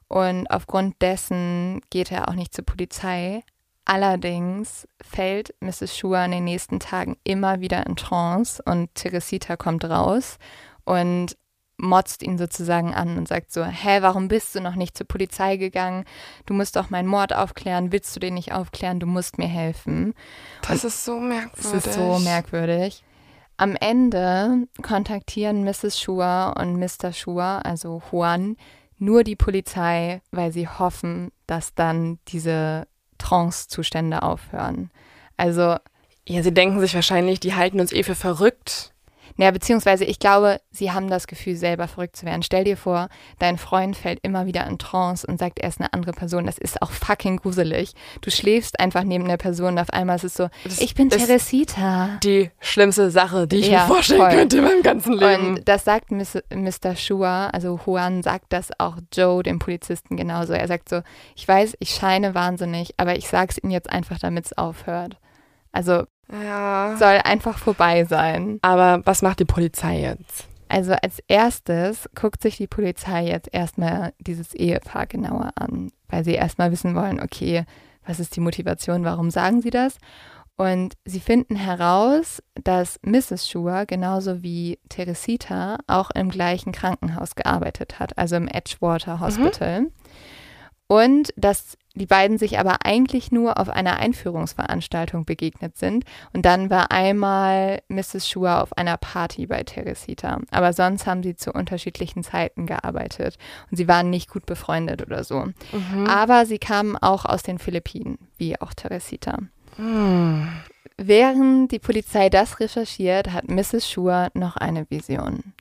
[0.09, 3.43] und aufgrund dessen geht er auch nicht zur Polizei.
[3.85, 5.97] Allerdings fällt Mrs.
[5.97, 10.39] Shua in den nächsten Tagen immer wieder in Trance und Teresita kommt raus
[10.85, 11.37] und
[11.81, 15.57] motzt ihn sozusagen an und sagt so, hä, warum bist du noch nicht zur Polizei
[15.57, 16.05] gegangen?
[16.47, 19.01] Du musst doch meinen Mord aufklären, willst du den nicht aufklären?
[19.01, 20.15] Du musst mir helfen.
[20.63, 21.73] Das und ist so merkwürdig.
[21.73, 23.03] Das ist so merkwürdig.
[23.61, 26.01] Am Ende kontaktieren Mrs.
[26.01, 27.12] Shua und Mr.
[27.12, 28.57] Shua, also Juan,
[28.96, 32.87] nur die Polizei, weil sie hoffen, dass dann diese
[33.18, 34.90] Trance-Zustände aufhören.
[35.37, 35.77] Also.
[36.27, 38.94] Ja, sie denken sich wahrscheinlich, die halten uns eh für verrückt.
[39.40, 42.42] Naja, beziehungsweise ich glaube, sie haben das Gefühl, selber verrückt zu werden.
[42.42, 45.94] Stell dir vor, dein Freund fällt immer wieder in Trance und sagt, er ist eine
[45.94, 46.44] andere Person.
[46.44, 47.94] Das ist auch fucking gruselig.
[48.20, 51.09] Du schläfst einfach neben der Person und auf einmal ist es so, das ich bin
[51.09, 52.18] Teresita.
[52.22, 54.31] Die schlimmste Sache, die ich ja, mir vorstellen voll.
[54.31, 55.57] könnte in meinem ganzen Leben.
[55.57, 56.94] Und das sagt Mr.
[56.96, 60.53] Shua, also Juan sagt das auch Joe, dem Polizisten, genauso.
[60.53, 61.00] Er sagt so,
[61.35, 65.16] ich weiß, ich scheine wahnsinnig, aber ich sag's ihm jetzt einfach, damit es aufhört.
[65.72, 66.97] Also ja.
[66.99, 68.59] Soll einfach vorbei sein.
[68.62, 70.49] Aber was macht die Polizei jetzt?
[70.69, 76.35] Also als erstes guckt sich die Polizei jetzt erstmal dieses Ehepaar genauer an, weil sie
[76.35, 77.64] erstmal wissen wollen, okay,
[78.07, 79.99] was ist die Motivation, warum sagen sie das?
[80.57, 83.49] Und sie finden heraus, dass Mrs.
[83.49, 89.81] Schur genauso wie Teresita auch im gleichen Krankenhaus gearbeitet hat, also im Edgewater Hospital.
[89.81, 89.93] Mhm.
[90.90, 96.05] Und dass die beiden sich aber eigentlich nur auf einer Einführungsveranstaltung begegnet sind.
[96.33, 98.29] Und dann war einmal Mrs.
[98.29, 100.40] Schur auf einer Party bei Teresita.
[100.50, 103.38] Aber sonst haben sie zu unterschiedlichen Zeiten gearbeitet.
[103.70, 105.46] Und sie waren nicht gut befreundet oder so.
[105.70, 106.09] Mhm.
[106.09, 109.38] Aber sie kamen auch aus den Philippinen, wie auch Teresita.
[109.79, 110.48] Mhm.
[110.96, 113.88] Während die Polizei das recherchiert, hat Mrs.
[113.88, 115.55] Schur noch eine Vision.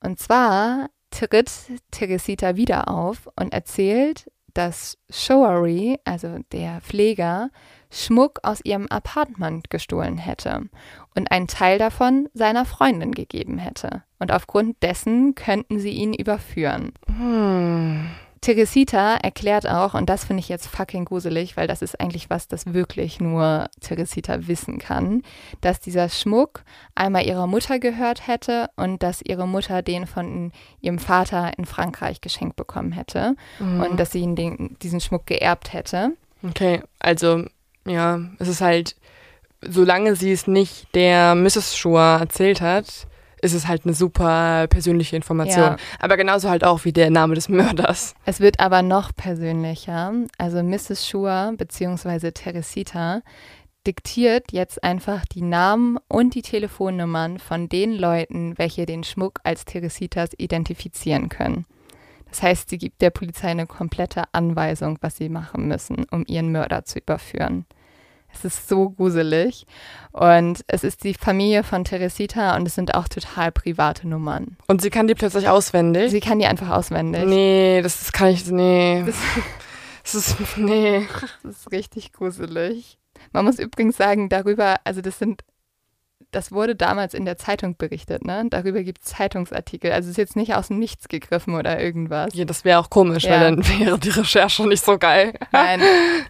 [0.00, 1.50] Und zwar tritt
[1.92, 4.26] Teresita wieder auf und erzählt,
[4.58, 7.50] dass Showery, also der Pfleger,
[7.90, 10.62] Schmuck aus ihrem Apartment gestohlen hätte
[11.14, 14.02] und einen Teil davon seiner Freundin gegeben hätte.
[14.18, 16.92] Und aufgrund dessen könnten sie ihn überführen.
[17.06, 18.10] Hm.
[18.40, 22.48] Teresita erklärt auch, und das finde ich jetzt fucking gruselig, weil das ist eigentlich was,
[22.48, 25.22] das wirklich nur Teresita wissen kann,
[25.60, 26.62] dass dieser Schmuck
[26.94, 32.20] einmal ihrer Mutter gehört hätte und dass ihre Mutter den von ihrem Vater in Frankreich
[32.20, 33.82] geschenkt bekommen hätte mhm.
[33.82, 36.12] und dass sie ihn den, diesen Schmuck geerbt hätte.
[36.48, 37.44] Okay, also
[37.86, 38.94] ja, es ist halt,
[39.62, 41.76] solange sie es nicht der Mrs.
[41.76, 43.07] Shua erzählt hat,
[43.42, 45.58] ist es halt eine super persönliche Information.
[45.58, 45.76] Ja.
[45.98, 48.14] Aber genauso halt auch wie der Name des Mörders.
[48.24, 50.12] Es wird aber noch persönlicher.
[50.38, 51.08] Also Mrs.
[51.08, 52.32] Shua bzw.
[52.32, 53.22] Teresita
[53.86, 59.64] diktiert jetzt einfach die Namen und die Telefonnummern von den Leuten, welche den Schmuck als
[59.64, 61.64] Teresitas identifizieren können.
[62.28, 66.52] Das heißt, sie gibt der Polizei eine komplette Anweisung, was sie machen müssen, um ihren
[66.52, 67.64] Mörder zu überführen.
[68.32, 69.66] Es ist so gruselig.
[70.12, 74.56] Und es ist die Familie von Teresita und es sind auch total private Nummern.
[74.66, 76.10] Und sie kann die plötzlich auswendig?
[76.10, 77.24] Sie kann die einfach auswendig.
[77.24, 79.04] Nee, das, das kann ich, nee.
[80.10, 81.06] Das, das ist, nee.
[81.42, 82.98] Das ist richtig gruselig.
[83.32, 85.42] Man muss übrigens sagen, darüber, also das sind
[86.30, 88.44] das wurde damals in der Zeitung berichtet, ne?
[88.50, 89.92] Darüber gibt es Zeitungsartikel.
[89.92, 92.34] Also es ist jetzt nicht aus dem Nichts gegriffen oder irgendwas.
[92.34, 93.32] Ja, das wäre auch komisch, ja.
[93.32, 95.32] weil dann wäre die Recherche nicht so geil.
[95.52, 95.80] Nein,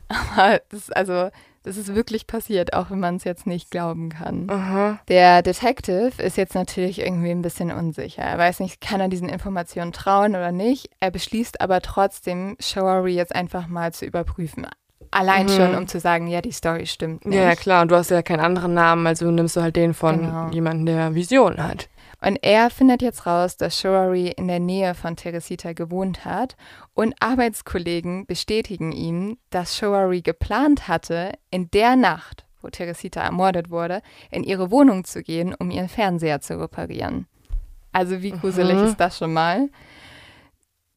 [0.08, 1.30] aber das, also
[1.68, 4.48] das ist wirklich passiert, auch wenn man es jetzt nicht glauben kann.
[4.48, 4.98] Aha.
[5.08, 8.22] Der Detective ist jetzt natürlich irgendwie ein bisschen unsicher.
[8.22, 10.88] Er weiß nicht, kann er diesen Informationen trauen oder nicht.
[10.98, 14.66] Er beschließt aber trotzdem, Showery jetzt einfach mal zu überprüfen.
[15.10, 15.50] Allein mhm.
[15.50, 17.36] schon, um zu sagen, ja, die Story stimmt nicht.
[17.36, 20.20] Ja, klar, und du hast ja keinen anderen Namen, also nimmst du halt den von
[20.20, 20.48] genau.
[20.50, 21.90] jemandem, der Vision hat.
[22.20, 26.56] Und er findet jetzt raus, dass Showery in der Nähe von Teresita gewohnt hat
[26.94, 34.02] und Arbeitskollegen bestätigen ihm, dass Showery geplant hatte, in der Nacht, wo Teresita ermordet wurde,
[34.30, 37.26] in ihre Wohnung zu gehen, um ihren Fernseher zu reparieren.
[37.92, 38.84] Also wie gruselig mhm.
[38.84, 39.68] ist das schon mal?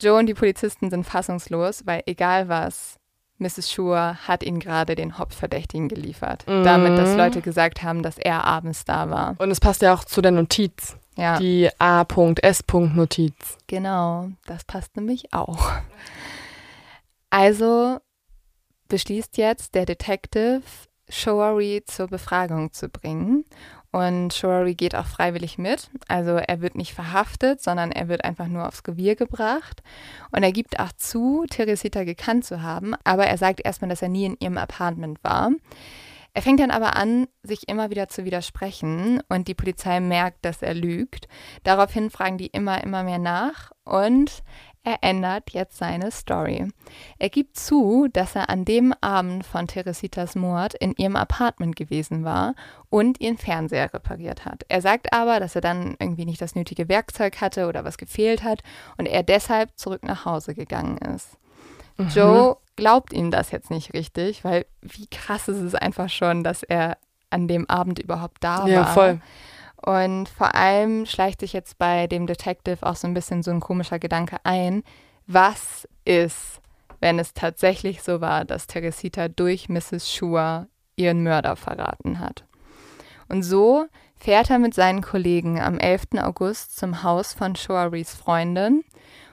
[0.02, 2.98] Joe und die Polizisten sind fassungslos, weil egal was,
[3.38, 3.72] Mrs.
[3.72, 6.46] Schur hat ihnen gerade den Hauptverdächtigen geliefert.
[6.48, 6.64] Mhm.
[6.64, 9.36] Damit, dass Leute gesagt haben, dass er abends da war.
[9.40, 10.98] Und es passt ja auch zu der Notiz.
[11.18, 13.34] Ja, Die A.S.-Notiz.
[13.68, 14.30] genau.
[14.46, 15.72] Das passt nämlich auch.
[17.30, 17.98] Also
[18.88, 20.62] beschließt jetzt der Detective,
[21.10, 23.46] Shoari zur Befragung zu bringen.
[23.92, 25.90] Und Shoari geht auch freiwillig mit.
[26.08, 29.84] Also er wird nicht verhaftet, sondern er wird einfach nur aufs Revier gebracht.
[30.32, 34.08] Und er gibt auch zu, Teresita gekannt zu haben, aber er sagt erstmal, dass er
[34.08, 35.52] nie in ihrem Apartment war.
[36.34, 40.62] Er fängt dann aber an, sich immer wieder zu widersprechen und die Polizei merkt, dass
[40.62, 41.28] er lügt.
[41.64, 44.42] Daraufhin fragen die immer, immer mehr nach und
[44.84, 46.72] er ändert jetzt seine Story.
[47.20, 52.24] Er gibt zu, dass er an dem Abend von Teresitas Mord in ihrem Apartment gewesen
[52.24, 52.56] war
[52.90, 54.64] und ihren Fernseher repariert hat.
[54.70, 58.44] Er sagt aber, dass er dann irgendwie nicht das nötige Werkzeug hatte oder was gefehlt
[58.44, 58.64] hat
[58.98, 61.38] und er deshalb zurück nach Hause gegangen ist.
[62.16, 66.64] Joe glaubt ihm das jetzt nicht richtig, weil wie krass ist es einfach schon, dass
[66.64, 66.98] er
[67.30, 68.94] an dem Abend überhaupt da Ja, war.
[68.94, 69.22] voll.
[69.84, 73.62] Und vor allem schleicht sich jetzt bei dem Detective auch so ein bisschen so ein
[73.62, 74.84] komischer Gedanke ein.
[75.26, 76.62] Was ist,
[77.00, 80.12] wenn es tatsächlich so war, dass Teresita durch Mrs.
[80.12, 82.44] Schur ihren Mörder verraten hat?
[83.28, 83.86] Und so
[84.18, 86.04] fährt er mit seinen Kollegen am 11.
[86.20, 88.84] August zum Haus von Shoaris Freundin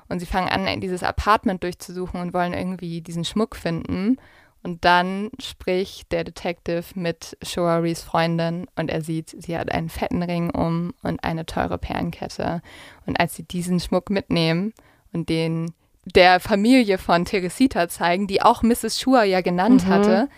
[0.08, 4.16] und sie fangen an, dieses Apartment durchzusuchen und wollen irgendwie diesen Schmuck finden.
[4.62, 10.22] Und dann spricht der Detective mit Shoaris Freundin und er sieht, sie hat einen fetten
[10.22, 12.60] Ring um und eine teure Perlenkette.
[13.06, 14.74] Und als sie diesen Schmuck mitnehmen
[15.12, 15.72] und den
[16.04, 18.98] der Familie von Teresita zeigen, die auch Mrs.
[19.00, 19.90] Shua ja genannt Mhm.
[19.90, 20.28] hatte,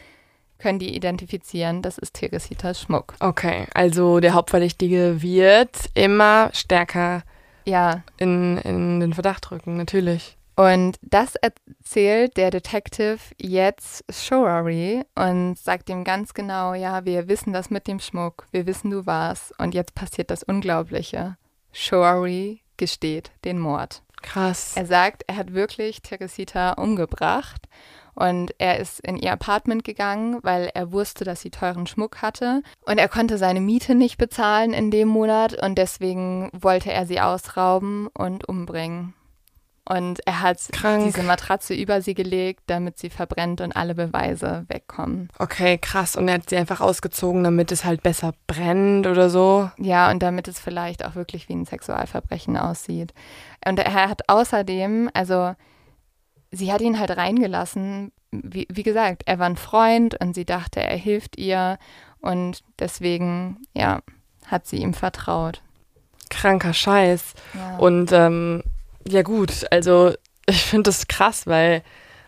[0.59, 3.15] können die identifizieren, das ist Teresitas Schmuck.
[3.21, 7.23] Okay, also der Hauptverdächtige wird immer stärker
[7.65, 10.37] Ja, in, in den Verdacht rücken, natürlich.
[10.57, 17.55] Und das erzählt der Detective jetzt Shoari und sagt ihm ganz genau, ja, wir wissen
[17.55, 19.59] das mit dem Schmuck, wir wissen, du warst.
[19.59, 21.39] Und jetzt passiert das Unglaubliche.
[21.73, 24.03] Shoari gesteht den Mord.
[24.21, 24.73] Krass.
[24.77, 27.67] Er sagt, er hat wirklich Teresita umgebracht
[28.15, 32.63] und er ist in ihr Apartment gegangen, weil er wusste, dass sie teuren Schmuck hatte
[32.87, 37.21] und er konnte seine Miete nicht bezahlen in dem Monat und deswegen wollte er sie
[37.21, 39.15] ausrauben und umbringen.
[39.91, 41.05] Und er hat Krank.
[41.05, 45.29] diese Matratze über sie gelegt, damit sie verbrennt und alle Beweise wegkommen.
[45.41, 46.15] Okay, krass.
[46.15, 49.69] Und er hat sie einfach ausgezogen, damit es halt besser brennt oder so.
[49.79, 53.13] Ja, und damit es vielleicht auch wirklich wie ein Sexualverbrechen aussieht.
[53.67, 55.57] Und er hat außerdem, also
[56.51, 58.13] sie hat ihn halt reingelassen.
[58.31, 61.79] Wie, wie gesagt, er war ein Freund und sie dachte, er hilft ihr.
[62.21, 64.01] Und deswegen, ja,
[64.47, 65.63] hat sie ihm vertraut.
[66.29, 67.35] Kranker Scheiß.
[67.55, 67.77] Ja.
[67.79, 68.63] Und ähm,
[69.09, 70.13] ja gut, also
[70.47, 71.83] ich finde das krass, weil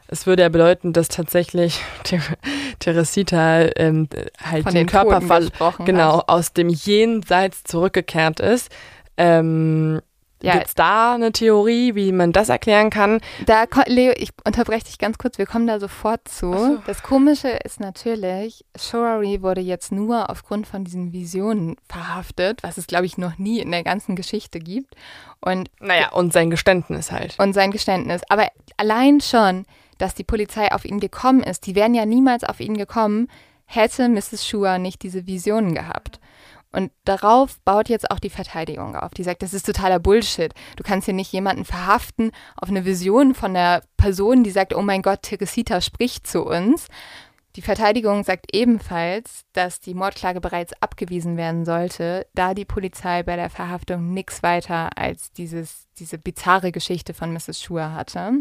[0.09, 2.21] es würde ja bedeuten, dass tatsächlich Ter
[2.79, 4.09] Teresita ähm,
[4.43, 5.21] halt Von den den Körper
[5.85, 6.29] genau hat.
[6.29, 8.71] aus dem Jenseits zurückgekehrt ist.
[9.17, 10.01] Ähm,
[10.43, 10.55] Ja.
[10.55, 13.21] Gibt es da eine Theorie, wie man das erklären kann?
[13.47, 16.53] Da, Leo, ich unterbreche dich ganz kurz, wir kommen da sofort zu.
[16.53, 16.79] So.
[16.87, 22.87] Das Komische ist natürlich, Shoari wurde jetzt nur aufgrund von diesen Visionen verhaftet, was es,
[22.87, 24.95] glaube ich, noch nie in der ganzen Geschichte gibt.
[25.41, 27.37] Und, Naja, und sein Geständnis halt.
[27.39, 28.23] und sein Geständnis.
[28.29, 29.65] Aber allein schon,
[29.99, 33.29] dass die Polizei auf ihn gekommen ist, die wären ja niemals auf ihn gekommen,
[33.67, 34.47] hätte Mrs.
[34.47, 36.21] Shua nicht diese Visionen gehabt.
[36.73, 39.13] Und darauf baut jetzt auch die Verteidigung auf.
[39.13, 40.53] Die sagt, das ist totaler Bullshit.
[40.77, 44.83] Du kannst hier nicht jemanden verhaften auf eine Vision von einer Person, die sagt, oh
[44.83, 46.89] mein Gott, Teresita spricht zu uns.
[47.57, 53.37] Die Verteidigung sagt ebenfalls, dass die Mordklage bereits abgewiesen werden sollte, da die Polizei bei
[53.37, 57.61] der Verhaftung nichts weiter als dieses, diese bizarre Geschichte von Mrs.
[57.63, 58.33] Schur hatte.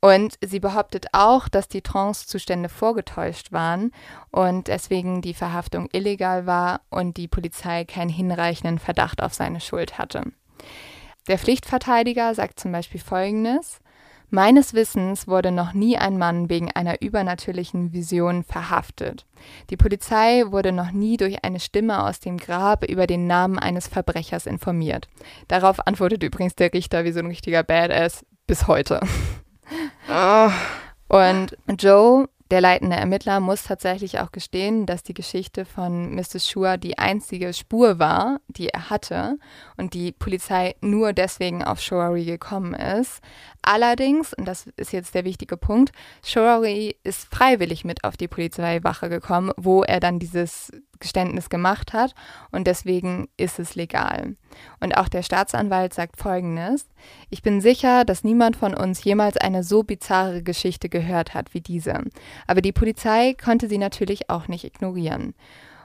[0.00, 3.92] Und sie behauptet auch, dass die Trance-Zustände vorgetäuscht waren
[4.30, 9.98] und deswegen die Verhaftung illegal war und die Polizei keinen hinreichenden Verdacht auf seine Schuld
[9.98, 10.22] hatte.
[11.28, 13.80] Der Pflichtverteidiger sagt zum Beispiel Folgendes.
[14.32, 19.26] Meines Wissens wurde noch nie ein Mann wegen einer übernatürlichen Vision verhaftet.
[19.70, 23.88] Die Polizei wurde noch nie durch eine Stimme aus dem Grab über den Namen eines
[23.88, 25.08] Verbrechers informiert.
[25.48, 29.00] Darauf antwortet übrigens der Richter wie so ein richtiger Badass bis heute.
[30.08, 30.52] Ah,
[31.08, 36.48] Und Joe, der leitende Ermittler, muss tatsächlich auch gestehen, dass die Geschichte von Mrs.
[36.48, 39.38] Shua die einzige Spur war, die er hatte
[39.76, 43.20] und die Polizei nur deswegen auf Shoari gekommen ist.
[43.62, 45.92] Allerdings, und das ist jetzt der wichtige Punkt,
[46.24, 52.14] Shoari ist freiwillig mit auf die Polizeiwache gekommen, wo er dann dieses Geständnis gemacht hat
[52.52, 54.36] und deswegen ist es legal.
[54.80, 56.86] Und auch der Staatsanwalt sagt Folgendes.
[57.30, 61.60] Ich bin sicher, dass niemand von uns jemals eine so bizarre Geschichte gehört hat wie
[61.60, 62.04] diese.
[62.46, 65.34] Aber die Polizei konnte sie natürlich auch nicht ignorieren.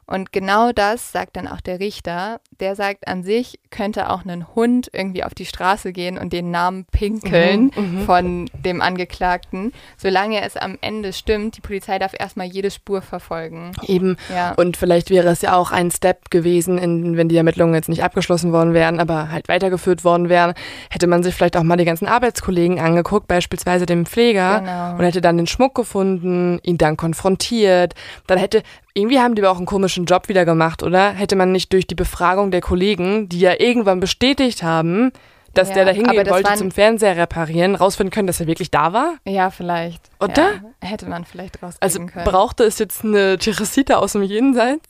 [0.07, 2.39] Und genau das sagt dann auch der Richter.
[2.59, 6.51] Der sagt, an sich könnte auch ein Hund irgendwie auf die Straße gehen und den
[6.51, 8.05] Namen pinkeln Mhm, mhm.
[8.05, 11.57] von dem Angeklagten, solange es am Ende stimmt.
[11.57, 13.71] Die Polizei darf erstmal jede Spur verfolgen.
[13.87, 14.15] Eben.
[14.33, 14.53] Ja.
[14.53, 18.03] Und vielleicht wäre es ja auch ein Step gewesen, in, wenn die Ermittlungen jetzt nicht
[18.03, 20.53] abgeschlossen worden wären, aber halt weitergeführt worden wären,
[20.89, 24.91] hätte man sich vielleicht auch mal die ganzen Arbeitskollegen angeguckt, beispielsweise den Pfleger, Genau.
[24.97, 27.93] und hätte dann den Schmuck gefunden, ihn dann konfrontiert.
[28.27, 28.63] Dann hätte,
[28.95, 31.12] irgendwie haben die aber auch einen komischen Job wieder gemacht, oder?
[31.12, 35.12] Hätte man nicht durch die Befragung der Kollegen, die ja irgendwann bestätigt haben,
[35.53, 38.93] dass Ja, der da hingehen wollte zum Fernseher reparieren, rausfinden können, dass er wirklich da
[38.93, 39.15] war?
[39.25, 40.10] Ja, vielleicht.
[40.19, 40.53] Oder?
[40.53, 42.25] Ja, hätte man vielleicht rauskriegen Also können.
[42.25, 44.84] brauchte es jetzt eine Teresita aus dem Jenseits?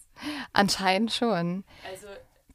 [0.53, 1.63] Anscheinend schon.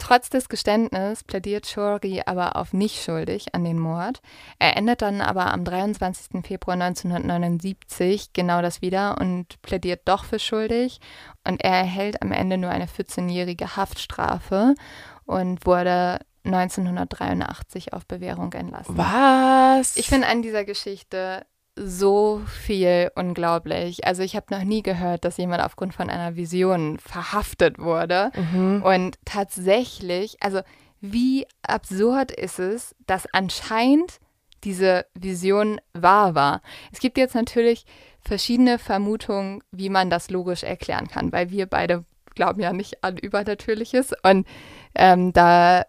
[0.00, 4.22] Trotz des Geständnisses plädiert Shori aber auf nicht schuldig an den Mord.
[4.58, 6.44] Er endet dann aber am 23.
[6.44, 11.00] Februar 1979 genau das wieder und plädiert doch für schuldig.
[11.46, 14.74] Und er erhält am Ende nur eine 14-jährige Haftstrafe
[15.26, 18.96] und wurde 1983 auf Bewährung entlassen.
[18.96, 19.96] Was?
[19.96, 21.44] Ich finde an dieser Geschichte
[21.82, 24.06] so viel unglaublich.
[24.06, 28.30] Also ich habe noch nie gehört, dass jemand aufgrund von einer Vision verhaftet wurde.
[28.34, 28.82] Mhm.
[28.82, 30.60] Und tatsächlich, also
[31.00, 34.18] wie absurd ist es, dass anscheinend
[34.64, 36.60] diese Vision wahr war.
[36.92, 37.86] Es gibt jetzt natürlich
[38.20, 43.16] verschiedene Vermutungen, wie man das logisch erklären kann, weil wir beide glauben ja nicht an
[43.16, 44.46] Übernatürliches und
[44.94, 45.84] ähm, da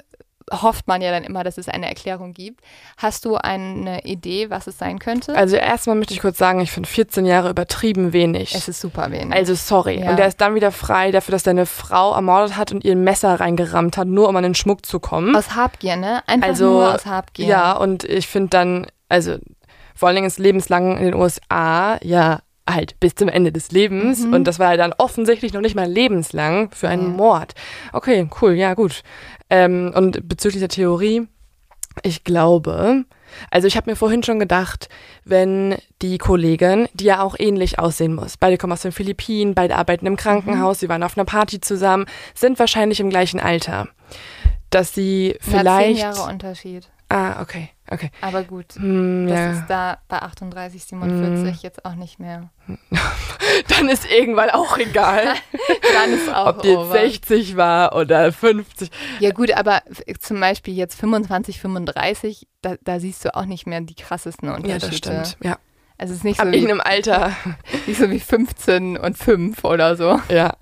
[0.52, 2.62] hofft man ja dann immer, dass es eine Erklärung gibt.
[2.98, 5.36] Hast du eine Idee, was es sein könnte?
[5.36, 8.56] Also erstmal möchte ich kurz sagen, ich finde 14 Jahre übertrieben wenig.
[8.56, 9.34] es ist super wenig.
[9.36, 10.00] also sorry.
[10.02, 10.12] Ja.
[10.12, 12.94] Und der ist dann wieder frei dafür, dass er eine Frau ermordet hat und ihr
[12.94, 15.36] ein Messer reingerammt hat, nur um an den Schmuck zu kommen.
[15.36, 16.22] aus Habgier, ne?
[16.28, 17.46] Einfach Also, nur aus Habgier.
[17.46, 19.36] Ja, und ich finde dann, also
[19.96, 24.20] vor allen Dingen ist lebenslang in den USA, ja, halt bis zum Ende des Lebens.
[24.20, 24.34] Mhm.
[24.34, 27.10] Und das war ja dann offensichtlich noch nicht mal lebenslang für einen Ja.
[27.10, 27.54] Mord.
[27.92, 29.02] Okay, cool, ja, gut.
[29.52, 31.28] Ähm, und bezüglich der Theorie,
[32.04, 33.04] ich glaube,
[33.52, 34.88] also ich habe mir vorhin schon gedacht,
[35.26, 39.76] wenn die Kollegin, die ja auch ähnlich aussehen muss, beide kommen aus den Philippinen, beide
[39.76, 43.90] arbeiten im Krankenhaus, sie waren auf einer Party zusammen, sind wahrscheinlich im gleichen Alter,
[44.70, 45.98] dass sie vielleicht...
[45.98, 46.90] Zehn Jahre Unterschied.
[47.10, 48.10] Ah, okay, okay.
[48.22, 49.52] Aber gut, Hm, das ja.
[49.54, 52.50] Ist da bei 38, 47 jetzt auch nicht mehr.
[53.70, 55.26] Dann ist irgendwann auch egal,
[55.94, 56.92] Dann ist auch ob die jetzt over.
[56.94, 58.90] 60 war oder 50.
[59.20, 59.82] Ja gut, aber
[60.20, 64.56] zum Beispiel jetzt 25, 35, da, da siehst du auch nicht mehr die krassesten Ja,
[64.56, 64.88] Unterschiede.
[64.88, 65.38] das stimmt.
[65.44, 65.58] Ja.
[65.98, 67.32] Also es ist nicht Ab so, wie, irgendeinem Alter.
[67.88, 70.20] nicht so wie 15 und 5 oder so.
[70.30, 70.54] Ja.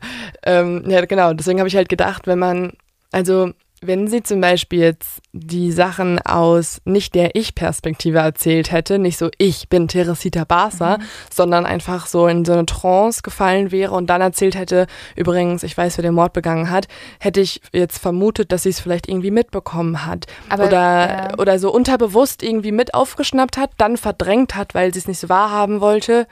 [0.43, 1.33] Ähm, ja, genau.
[1.33, 2.73] Deswegen habe ich halt gedacht, wenn man,
[3.13, 9.17] also wenn sie zum Beispiel jetzt die Sachen aus nicht der Ich-Perspektive erzählt hätte, nicht
[9.17, 10.97] so ich bin Teresita Barca,
[11.33, 15.77] sondern einfach so in so eine Trance gefallen wäre und dann erzählt hätte, übrigens, ich
[15.77, 16.87] weiß, wer den Mord begangen hat,
[17.19, 20.25] hätte ich jetzt vermutet, dass sie es vielleicht irgendwie mitbekommen hat.
[20.49, 21.37] Aber, oder, ja.
[21.37, 25.29] oder so unterbewusst irgendwie mit aufgeschnappt hat, dann verdrängt hat, weil sie es nicht so
[25.29, 26.27] wahrhaben wollte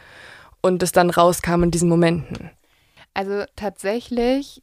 [0.61, 2.51] und es dann rauskam in diesen Momenten.
[3.13, 4.61] Also tatsächlich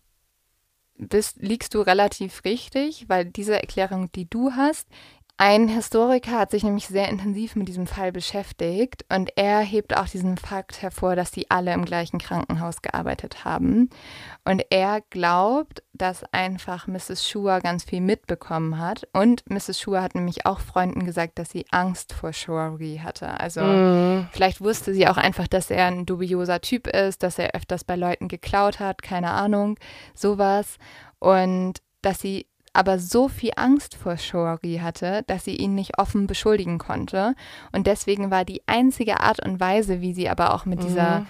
[0.97, 4.89] bist, liegst du relativ richtig, weil diese Erklärung, die du hast,
[5.37, 10.07] ein Historiker hat sich nämlich sehr intensiv mit diesem Fall beschäftigt und er hebt auch
[10.07, 13.91] diesen Fakt hervor, dass die alle im gleichen Krankenhaus gearbeitet haben.
[14.45, 17.29] Und er glaubt, dass einfach Mrs.
[17.29, 19.09] Shua ganz viel mitbekommen hat.
[19.13, 19.81] Und Mrs.
[19.81, 23.41] Shua hat nämlich auch Freunden gesagt, dass sie Angst vor Shori hatte.
[23.41, 24.29] Also Mhm.
[24.31, 27.97] Vielleicht wusste sie auch einfach, dass er ein dubioser Typ ist, dass er öfters bei
[27.97, 29.79] Leuten geklaut hat, keine Ahnung,
[30.15, 30.77] sowas.
[31.19, 36.27] Und dass sie aber so viel Angst vor Shori hatte, dass sie ihn nicht offen
[36.27, 37.35] beschuldigen konnte.
[37.73, 41.27] Und deswegen war die einzige Art und Weise, wie sie aber auch mit dieser, Mhm.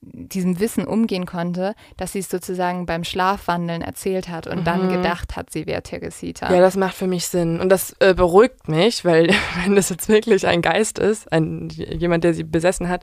[0.00, 4.90] diesem Wissen umgehen konnte, dass sie es sozusagen beim Schlafwandeln erzählt hat und dann Mhm.
[4.92, 6.52] gedacht hat, sie wäre Teresita.
[6.52, 7.60] Ja, das macht für mich Sinn.
[7.60, 9.28] Und das äh, beruhigt mich, weil
[9.64, 13.02] wenn das jetzt wirklich ein Geist ist, ein, jemand, der sie besessen hat,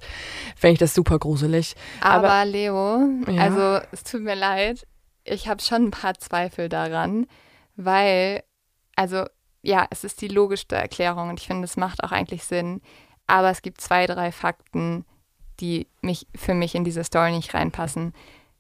[0.55, 1.75] fände ich das super gruselig.
[2.01, 3.41] Aber, Aber- Leo, Ja.
[3.43, 4.85] also es tut mir leid,
[5.25, 7.27] ich habe schon ein paar Zweifel daran,
[7.75, 8.43] weil,
[8.95, 9.25] also
[9.61, 12.81] ja, es ist die logischste Erklärung und ich finde, es macht auch eigentlich Sinn.
[13.27, 15.05] Aber es gibt zwei, drei Fakten,
[15.59, 18.13] die mich für mich in diese Story nicht reinpassen.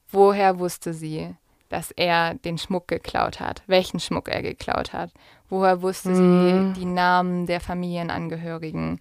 [0.09, 1.35] Woher wusste sie,
[1.69, 3.61] dass er den Schmuck geklaut hat?
[3.67, 5.11] Welchen Schmuck er geklaut hat?
[5.49, 6.15] Woher wusste Mhm.
[6.15, 8.99] sie die Namen der Familienangehörigen?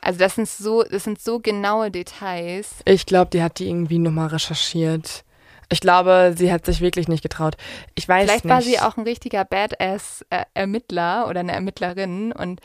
[0.00, 2.76] Also das sind so, das sind so genaue Details.
[2.84, 5.24] Ich glaube, die hat die irgendwie nochmal recherchiert.
[5.72, 7.56] Ich glaube, sie hat sich wirklich nicht getraut.
[7.94, 8.52] Ich weiß Vielleicht nicht.
[8.52, 12.60] war sie auch ein richtiger Badass-Ermittler oder eine Ermittlerin und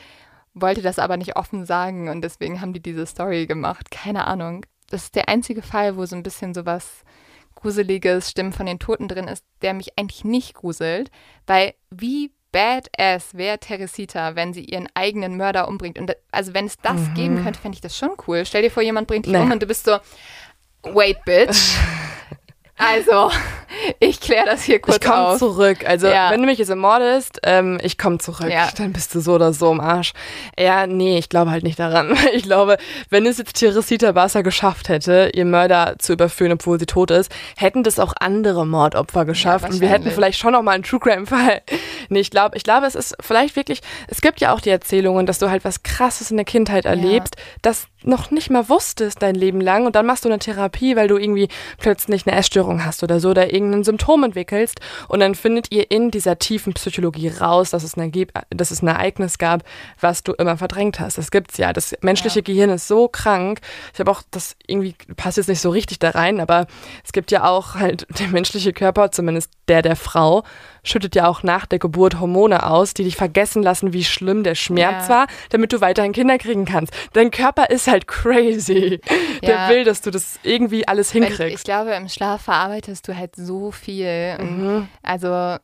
[0.54, 3.92] wollte das aber nicht offen sagen und deswegen haben die diese Story gemacht.
[3.92, 4.66] Keine Ahnung.
[4.90, 7.04] Das ist der einzige Fall, wo so ein bisschen sowas
[7.56, 11.10] gruseliges Stimmen von den Toten drin ist, der mich eigentlich nicht gruselt,
[11.48, 16.00] weil wie badass wäre Teresita, wenn sie ihren eigenen Mörder umbringt.
[16.00, 17.14] Und also wenn es das Mhm.
[17.16, 18.46] geben könnte, fände ich das schon cool.
[18.46, 19.40] Stell dir vor, jemand bringt dich Nee.
[19.40, 19.98] um und du bist so,
[20.84, 21.76] wait, bitch.
[22.78, 23.32] also,
[24.00, 25.40] ich kläre das hier kurz Ich komme auf.
[25.40, 25.80] zurück.
[25.88, 26.30] Also, Ja.
[26.32, 28.50] wenn du mich jetzt ermordest, ähm, ich komme zurück.
[28.50, 28.70] Ja.
[28.78, 30.14] Dann bist du so oder so im Arsch.
[30.60, 32.18] Ja, nee, ich glaube halt nicht daran.
[32.34, 32.78] Ich glaube,
[33.10, 37.32] wenn es jetzt Teresita Barca geschafft hätte, ihr Mörder zu überführen, obwohl sie tot ist,
[37.56, 39.70] hätten das auch andere Mordopfer geschafft.
[39.70, 41.62] Und wir hätten vielleicht schon noch mal einen True Crime-Fall.
[42.08, 45.26] Nee, ich glaube, ich glaube, es ist vielleicht wirklich, es gibt ja auch die Erzählungen,
[45.26, 49.34] dass du halt was Krasses in der Kindheit erlebst, das noch nicht mal wusstest dein
[49.34, 51.48] Leben lang und dann machst du eine Therapie, weil du irgendwie
[51.80, 56.12] plötzlich eine Essstörung hast oder so oder irgendein Symptom entwickelst und dann findet ihr in
[56.12, 58.12] dieser tiefen Psychologie raus, dass es, eine,
[58.50, 59.64] dass es ein Ereignis gab,
[60.00, 61.18] was du immer verdrängt hast.
[61.18, 61.74] Das gibt's ja.
[61.74, 63.62] Das menschliche Gehirn ist so krank.
[63.94, 66.68] Ich habe auch das irgendwie passt jetzt nicht so richtig da rein, aber
[67.04, 70.44] es gibt ja auch halt der menschliche Körper, zumindest der der Frau,
[70.86, 74.56] schüttet ja auch nach der Geburt Hormone aus, die dich vergessen lassen, wie schlimm der
[74.56, 75.16] Schmerz Ja.
[75.16, 76.94] war, damit du weiterhin Kinder kriegen kannst.
[77.14, 79.02] Dein Körper ist halt crazy.
[79.44, 79.70] Der Ja.
[79.70, 81.66] will, dass du das irgendwie alles Wenn- Ich hinkriegst.
[81.66, 84.38] glaube, im Schlaf verarbeitest du halt so viel.
[84.40, 84.88] Mhm.
[85.04, 85.58] Also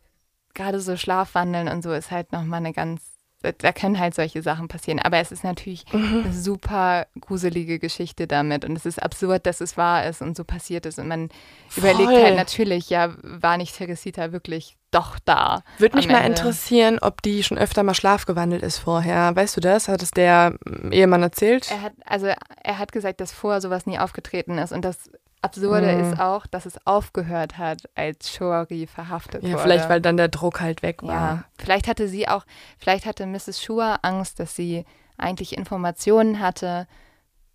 [0.54, 3.02] gerade so Schlafwandeln und so ist halt nochmal eine ganz,
[3.42, 5.00] da- können halt solche Sachen passieren.
[5.00, 6.22] Aber es ist natürlich Mhm.
[6.26, 8.66] eine super gruselige Geschichte damit.
[8.66, 11.00] Und es ist absurd, dass es wahr ist und so passiert ist.
[11.00, 11.30] Und man
[11.76, 12.22] überlegt Voll.
[12.24, 15.64] halt natürlich, ja, war nicht Teresita wirklich doch da?
[15.78, 16.38] Würde mich am mal Ende?
[16.40, 19.34] interessieren, ob die schon öfter mal schlafgewandelt ist vorher.
[19.36, 19.88] Weißt du das?
[19.88, 20.56] Hat es der
[20.92, 21.72] Ehemann erzählt?
[21.72, 22.28] Er hat, also
[22.64, 24.74] er hat gesagt, dass vorher sowas nie aufgetreten ist.
[24.74, 25.10] Und das
[25.42, 26.12] Absurde Mhm.
[26.12, 29.62] ist auch, dass es aufgehört hat, als Shoari verhaftet ja, wurde.
[29.64, 31.44] vielleicht, weil dann der Druck halt weg Ja, war.
[31.58, 32.46] vielleicht hatte sie auch,
[32.78, 33.62] vielleicht hatte Mrs.
[33.64, 34.86] Shua Angst, dass sie
[35.18, 36.88] eigentlich Informationen hatte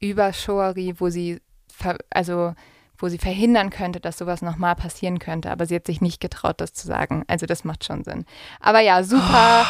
[0.01, 1.41] über Shoari, wo sie,
[1.73, 2.55] ver also
[2.99, 5.51] wo sie verhindern könnte, dass sowas nochmal passieren könnte.
[5.51, 7.25] Aber sie hat sich nicht getraut, das zu sagen.
[7.29, 8.25] Also das macht schon Sinn.
[8.59, 9.67] Aber ja, super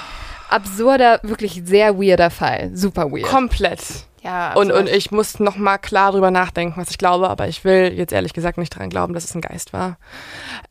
[0.49, 2.71] absurder, wirklich sehr weirder Fall.
[2.75, 3.25] Super weird.
[3.25, 4.06] Komplett.
[4.27, 7.64] Ja, Und, und ich muss noch mal klar drüber nachdenken, was ich glaube, aber ich
[7.64, 9.99] will jetzt ehrlich gesagt nicht dran glauben, dass es ein Geist war.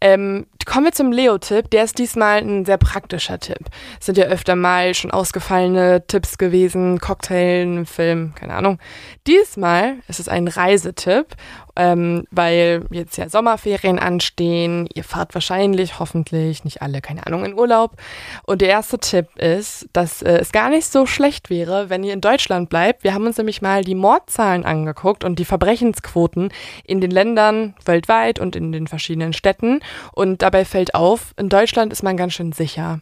[0.02, 1.70] Ähm, kommen wir zum Leo-Tipp.
[1.70, 3.70] Der ist diesmal ein sehr praktischer Tipp.
[3.98, 8.78] Es sind ja öfter mal schon ausgefallene Tipps gewesen, Cocktail, Film, keine Ahnung.
[9.26, 11.28] Diesmal ist es ein Reisetipp,
[11.76, 14.88] ähm, weil jetzt ja Sommerferien anstehen.
[14.94, 17.98] Ihr fahrt wahrscheinlich, hoffentlich, nicht alle, keine Ahnung, in Urlaub.
[18.44, 22.14] Und der erste Tipp ist, dass äh, es gar nicht so schlecht wäre, wenn ihr
[22.14, 23.04] in Deutschland bleibt.
[23.04, 26.50] Wir haben uns nämlich mal die Mordzahlen angeguckt und die Verbrechensquoten
[26.86, 29.82] in den Ländern weltweit und in den verschiedenen Städten.
[30.14, 33.02] Und dabei fällt auf, in Deutschland ist man ganz schön sicher.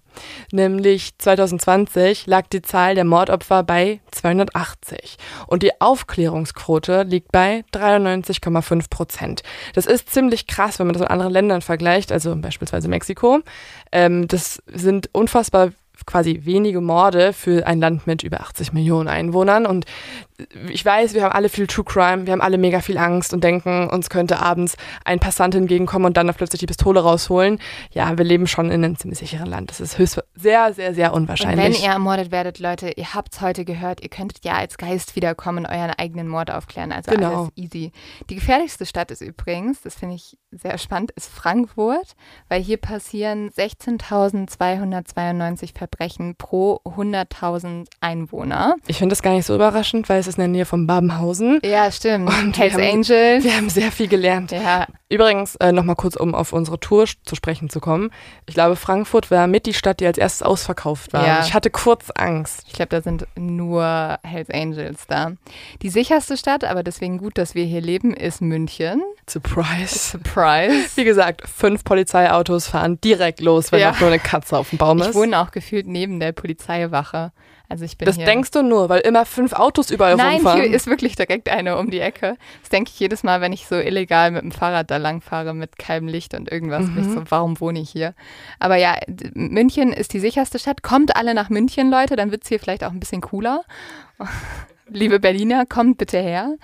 [0.52, 5.18] Nämlich 2020 lag die Zahl der Mordopfer bei 280
[5.48, 9.44] und die Aufklärungsquote liegt bei 93,5 Prozent.
[9.74, 13.40] Das ist ziemlich krass, wenn man das mit anderen Ländern vergleicht, also beispielsweise Mexiko.
[13.92, 15.72] Ähm, das sind unfassbar
[16.06, 19.66] quasi wenige Morde für ein Land mit über 80 Millionen Einwohnern.
[19.66, 19.86] Und
[20.72, 23.44] ich weiß, wir haben alle viel True Crime, wir haben alle mega viel Angst und
[23.44, 24.76] denken, uns könnte abends
[25.06, 27.60] ein Passant entgegenkommen und dann noch plötzlich die Pistole rausholen.
[27.92, 29.70] Ja, wir leben schon in einem ziemlich sicheren Land.
[29.70, 31.64] Das ist höchst sehr, sehr, sehr Und unwahrscheinlich.
[31.64, 35.16] wenn ihr ermordet werdet, Leute, ihr habt es heute gehört, ihr könntet ja als Geist
[35.16, 36.92] wiederkommen und euren eigenen Mord aufklären.
[36.92, 37.42] Also Genau.
[37.44, 37.92] alles easy.
[38.30, 42.14] Die gefährlichste Stadt ist übrigens, das finde ich sehr spannend, ist Frankfurt,
[42.50, 48.76] weil hier passieren 16.292 Verbrechen pro 100.000 Einwohner.
[48.88, 51.60] ich finde das gar nicht so überraschend, weil es ist in der Nähe von Babenhausen.
[51.64, 52.30] Ja, stimmt.
[52.30, 53.44] Und wir Hells haben- Angels.
[53.44, 54.52] Wir haben sehr viel gelernt.
[54.52, 58.10] Ja, Übrigens, äh, nochmal kurz, um auf unsere Tour zu sprechen zu kommen.
[58.48, 61.28] Ich glaube, Frankfurt war mit die Stadt, die als erstes ausverkauft war.
[61.28, 61.42] Ja.
[61.46, 62.64] Ich hatte kurz Angst.
[62.68, 65.34] ich glaube, da sind nur Hells Angels da.
[65.84, 69.04] Die sicherste Stadt, aber deswegen gut, dass wir hier leben, ist München.
[69.30, 70.00] Surprise.
[70.00, 70.90] Surprise.
[70.96, 73.92] Wie gesagt, fünf Polizeiautos fahren direkt los, wenn Ja.
[73.92, 75.10] auch nur eine Katze auf dem Baum ist.
[75.10, 77.32] Ich wohne auch gefühlt neben der Polizeiwache.
[77.74, 78.26] Also ich bin das hier.
[78.26, 80.62] denkst du nur, weil immer fünf Autos überall Nein, rumfahren.
[80.62, 82.38] hier ist wirklich direkt eine um die Ecke.
[82.62, 85.56] Das denke ich jedes Mal, wenn ich so illegal mit dem Fahrrad da lang fahre
[85.56, 86.86] mit keinem Licht und irgendwas.
[86.86, 88.14] Bin ich so, warum wohne ich hier?
[88.60, 88.96] Aber ja,
[89.34, 90.84] München ist die sicherste Stadt.
[90.84, 93.64] Kommt alle nach München, Leute, dann wird es hier vielleicht auch ein bisschen cooler.
[94.90, 96.56] Liebe Berliner, kommt bitte her.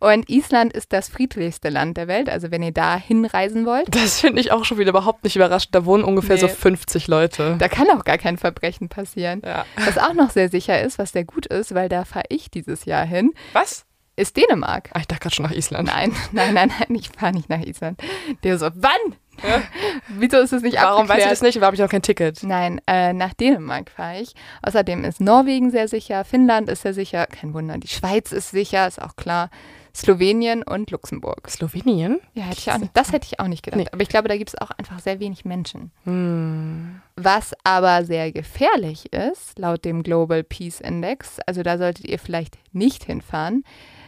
[0.00, 2.28] Und Island ist das friedlichste Land der Welt.
[2.28, 5.74] Also wenn ihr da hinreisen wollt, das finde ich auch schon wieder überhaupt nicht überraschend.
[5.74, 6.42] Da wohnen ungefähr Nee.
[6.42, 7.56] so 50 Leute.
[7.58, 9.40] da kann auch gar kein Verbrechen passieren.
[9.44, 9.64] Ja.
[9.84, 12.84] Was auch noch sehr sicher ist, was sehr gut ist, weil da fahre ich dieses
[12.84, 13.86] Jahr hin, Was?
[14.16, 14.90] ist Dänemark.
[14.92, 15.88] Ah, ich dachte gerade schon nach Island.
[15.88, 18.00] Nein, nein, nein, nein, ich fahre nicht nach Island.
[18.44, 19.14] Der so, wann?
[20.08, 21.32] Wieso ist es nicht Warum du abgeklärt?
[21.32, 21.56] das nicht?
[21.56, 22.42] Warum habe ich noch kein Ticket?
[22.42, 24.34] Nein, äh, nach Dänemark fahre ich.
[24.62, 28.86] Außerdem ist Norwegen sehr sicher, Finnland ist sehr sicher, kein Wunder, die Schweiz ist sicher,
[28.86, 29.50] ist auch klar.
[29.96, 31.48] Slowenien und Luxemburg.
[31.48, 32.18] Slowenien?
[32.34, 33.78] Ja, hätte ich auch nicht, das hätte ich auch nicht gedacht.
[33.78, 33.88] Nee.
[33.92, 35.92] Aber ich glaube, da gibt es auch einfach sehr wenig Menschen.
[36.02, 37.00] Hm.
[37.14, 42.58] Was aber sehr gefährlich ist, laut dem Global Peace Index, also da solltet ihr vielleicht
[42.72, 43.62] nicht hinfahren,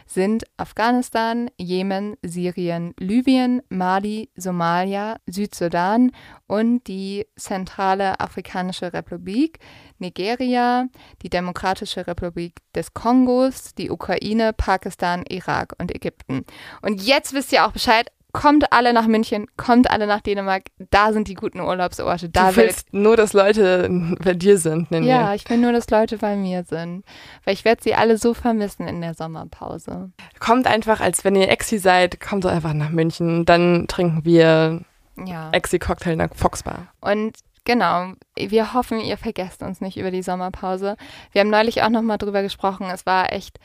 [0.07, 6.11] sind Afghanistan, Jemen, Syrien, Libyen, Mali, Somalia, Südsudan
[6.47, 9.59] und die Zentrale Afrikanische Republik,
[9.99, 10.87] Nigeria,
[11.21, 16.45] die Demokratische Republik des Kongos, die Ukraine, Pakistan, Irak und Ägypten.
[16.81, 18.11] Und jetzt wisst ihr auch Bescheid.
[18.41, 20.63] Kommt alle nach München, kommt alle nach Dänemark.
[20.91, 22.29] Da sind die guten Urlaubsorte.
[22.29, 23.89] Da du will willst nur, dass Leute
[24.23, 25.21] bei dir sind, Ninja.
[25.21, 27.03] ja, ich will nur, dass Leute bei mir sind.
[27.45, 30.11] Weil ich werde sie alle so vermissen in der Sommerpause.
[30.39, 33.45] Kommt einfach, als wenn ihr Exi seid, kommt doch einfach nach München.
[33.45, 34.81] Dann trinken wir
[35.25, 35.49] Ja.
[35.51, 36.87] Exi-Cocktail in der Foxbar.
[37.01, 40.95] Und genau, wir hoffen, ihr vergesst uns nicht über die Sommerpause.
[41.31, 42.87] Wir haben neulich auch nochmal drüber gesprochen.
[42.93, 43.59] Es war echt,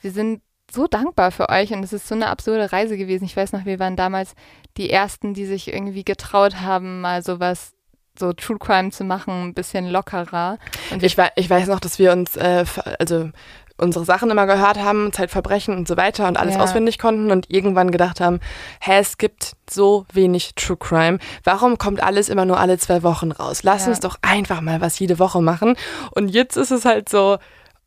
[0.00, 0.40] wir sind
[0.72, 3.24] so dankbar für euch und es ist so eine absurde Reise gewesen.
[3.24, 4.34] Ich weiß noch, wir waren damals
[4.76, 7.72] die Ersten, die sich irgendwie getraut haben, mal sowas,
[8.18, 10.58] so True Crime zu machen, ein bisschen lockerer.
[10.92, 12.64] Und Ich, wei- ich weiß noch, dass wir uns, äh,
[12.98, 13.30] also
[13.76, 16.62] unsere Sachen immer gehört haben, Zeitverbrechen und so weiter und alles Ja.
[16.62, 18.38] auswendig konnten und irgendwann gedacht haben,
[18.80, 21.18] hä, es gibt so wenig True Crime.
[21.42, 23.64] Warum kommt alles immer nur alle zwei Wochen raus?
[23.64, 23.88] Lass Ja.
[23.88, 25.76] uns doch einfach mal was jede Woche machen.
[26.12, 27.38] Und jetzt ist es halt so,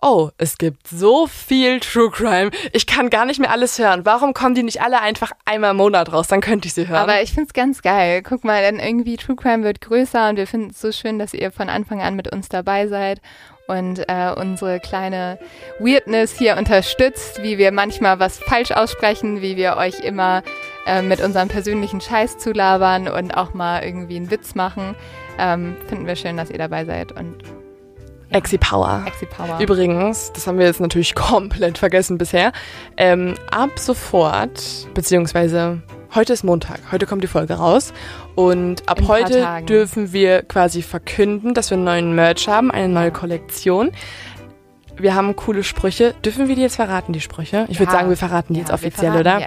[0.02, 2.52] oh, es gibt so viel True Crime.
[2.74, 4.06] Ich kann gar nicht mehr alles hören.
[4.06, 6.28] Warum kommen die nicht alle einfach einmal im Monat raus?
[6.28, 7.00] Dann könnte ich sie hören.
[7.00, 8.22] Aber ich finde es ganz geil.
[8.22, 11.34] Guck mal, denn irgendwie True Crime wird größer und wir finden es so schön, dass
[11.34, 13.22] ihr von Anfang an mit uns dabei seid
[13.68, 15.40] und äh, unsere kleine
[15.80, 20.42] Weirdness hier unterstützt, wie wir manchmal was falsch aussprechen, wie wir euch immer
[20.86, 24.96] äh, mit unserem persönlichen Scheiß zulabern und auch mal irgendwie einen Witz machen.
[25.38, 27.44] Ähm, finden wir schön, dass ihr dabei seid und
[28.32, 29.04] Exi Power.
[29.08, 29.60] Exi Power.
[29.60, 32.52] Übrigens, das haben wir jetzt natürlich komplett vergessen bisher.
[32.98, 34.62] Ähm, ab sofort,
[34.94, 35.82] beziehungsweise
[36.14, 37.94] heute ist Montag, heute kommt die Folge raus.
[38.36, 42.90] Und ab In heute dürfen wir quasi verkünden, dass wir einen neuen Merch haben, eine
[42.90, 43.92] neue Kollektion.
[45.00, 46.16] Wir haben coole Sprüche.
[46.26, 47.66] Dürfen wir die jetzt verraten, die Sprüche?
[47.70, 48.00] Ich würde Ja.
[48.00, 49.42] sagen, wir verraten die Ja, jetzt offiziell, oder?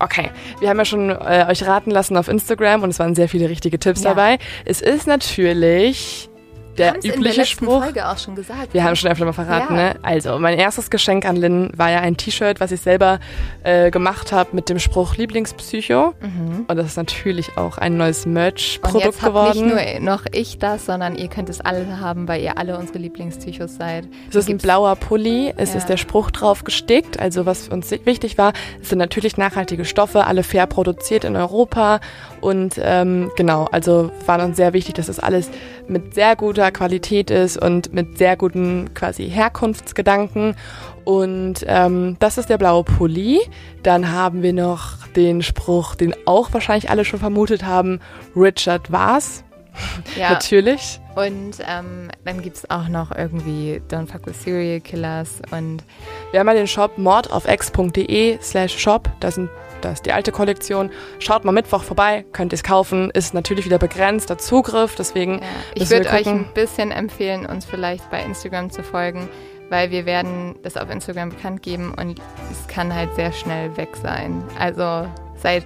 [0.00, 0.30] Okay,
[0.60, 3.48] wir haben ja schon äh, euch raten lassen auf Instagram und es waren sehr viele
[3.50, 4.10] richtige Tipps Ja.
[4.10, 4.38] dabei.
[4.64, 6.30] Es ist natürlich
[6.78, 7.82] der Haben's in der übliche letzten Spruch.
[7.82, 8.72] Folge auch schon gesagt.
[8.74, 9.82] Wir haben schon öfter mal verraten, Ja.
[9.92, 9.94] ne?
[10.02, 13.18] Also, mein erstes Geschenk an Lynn war ja ein T-Shirt, was ich selber
[13.62, 16.14] äh, gemacht habe mit dem Spruch Lieblingspsycho.
[16.20, 16.64] Mhm.
[16.68, 19.66] Und das ist natürlich auch ein neues Merch-Produkt geworden.
[19.66, 22.98] nicht nur noch ich das, sondern ihr könnt es alle haben, weil ihr alle unsere
[22.98, 24.06] Lieblingspsychos seid.
[24.28, 25.78] es ist ein blauer Pulli, es Ja.
[25.78, 27.18] ist der Spruch drauf gestickt.
[27.20, 28.52] Also, was uns wichtig war,
[28.82, 32.00] es sind natürlich nachhaltige Stoffe, alle fair produziert in Europa.
[32.40, 35.50] Und ähm, genau, also war uns sehr wichtig, dass das alles
[35.88, 40.56] mit sehr guter Qualität ist und mit sehr guten quasi Herkunftsgedanken.
[41.04, 43.40] Und ähm, das ist der blaue Pulli.
[43.82, 48.00] Dann haben wir noch den Spruch, den auch wahrscheinlich alle schon vermutet haben,
[48.34, 49.44] Richard war's.
[50.16, 51.00] Ja, Natürlich.
[51.16, 55.82] und ähm, dann gibt es auch noch irgendwie Don't Fuck with Serial Killers und
[56.30, 59.10] Wir haben ja den Shop mordaufex.de slash shop.
[59.18, 59.50] Da sind
[59.84, 60.90] das ist die alte Kollektion.
[61.18, 63.10] Schaut mal Mittwoch vorbei, könnt ihr es kaufen.
[63.10, 68.10] Ist natürlich wieder begrenzter Zugriff, deswegen ja, ich würde euch ein bisschen empfehlen, uns vielleicht
[68.10, 69.28] bei Instagram zu folgen,
[69.68, 72.20] weil wir werden das auf Instagram bekannt geben und
[72.50, 74.42] es kann halt sehr schnell weg sein.
[74.58, 75.06] Also
[75.36, 75.64] seid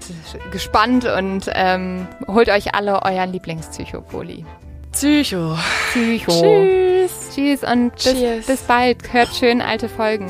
[0.50, 4.44] gespannt und ähm, holt euch alle euren Lieblingspsychopoli.
[4.92, 5.56] Psycho.
[5.92, 6.32] Psycho.
[6.32, 7.30] Tschüss.
[7.34, 9.12] Tschüss und bis, bis bald.
[9.12, 10.26] Hört schön alte Folgen.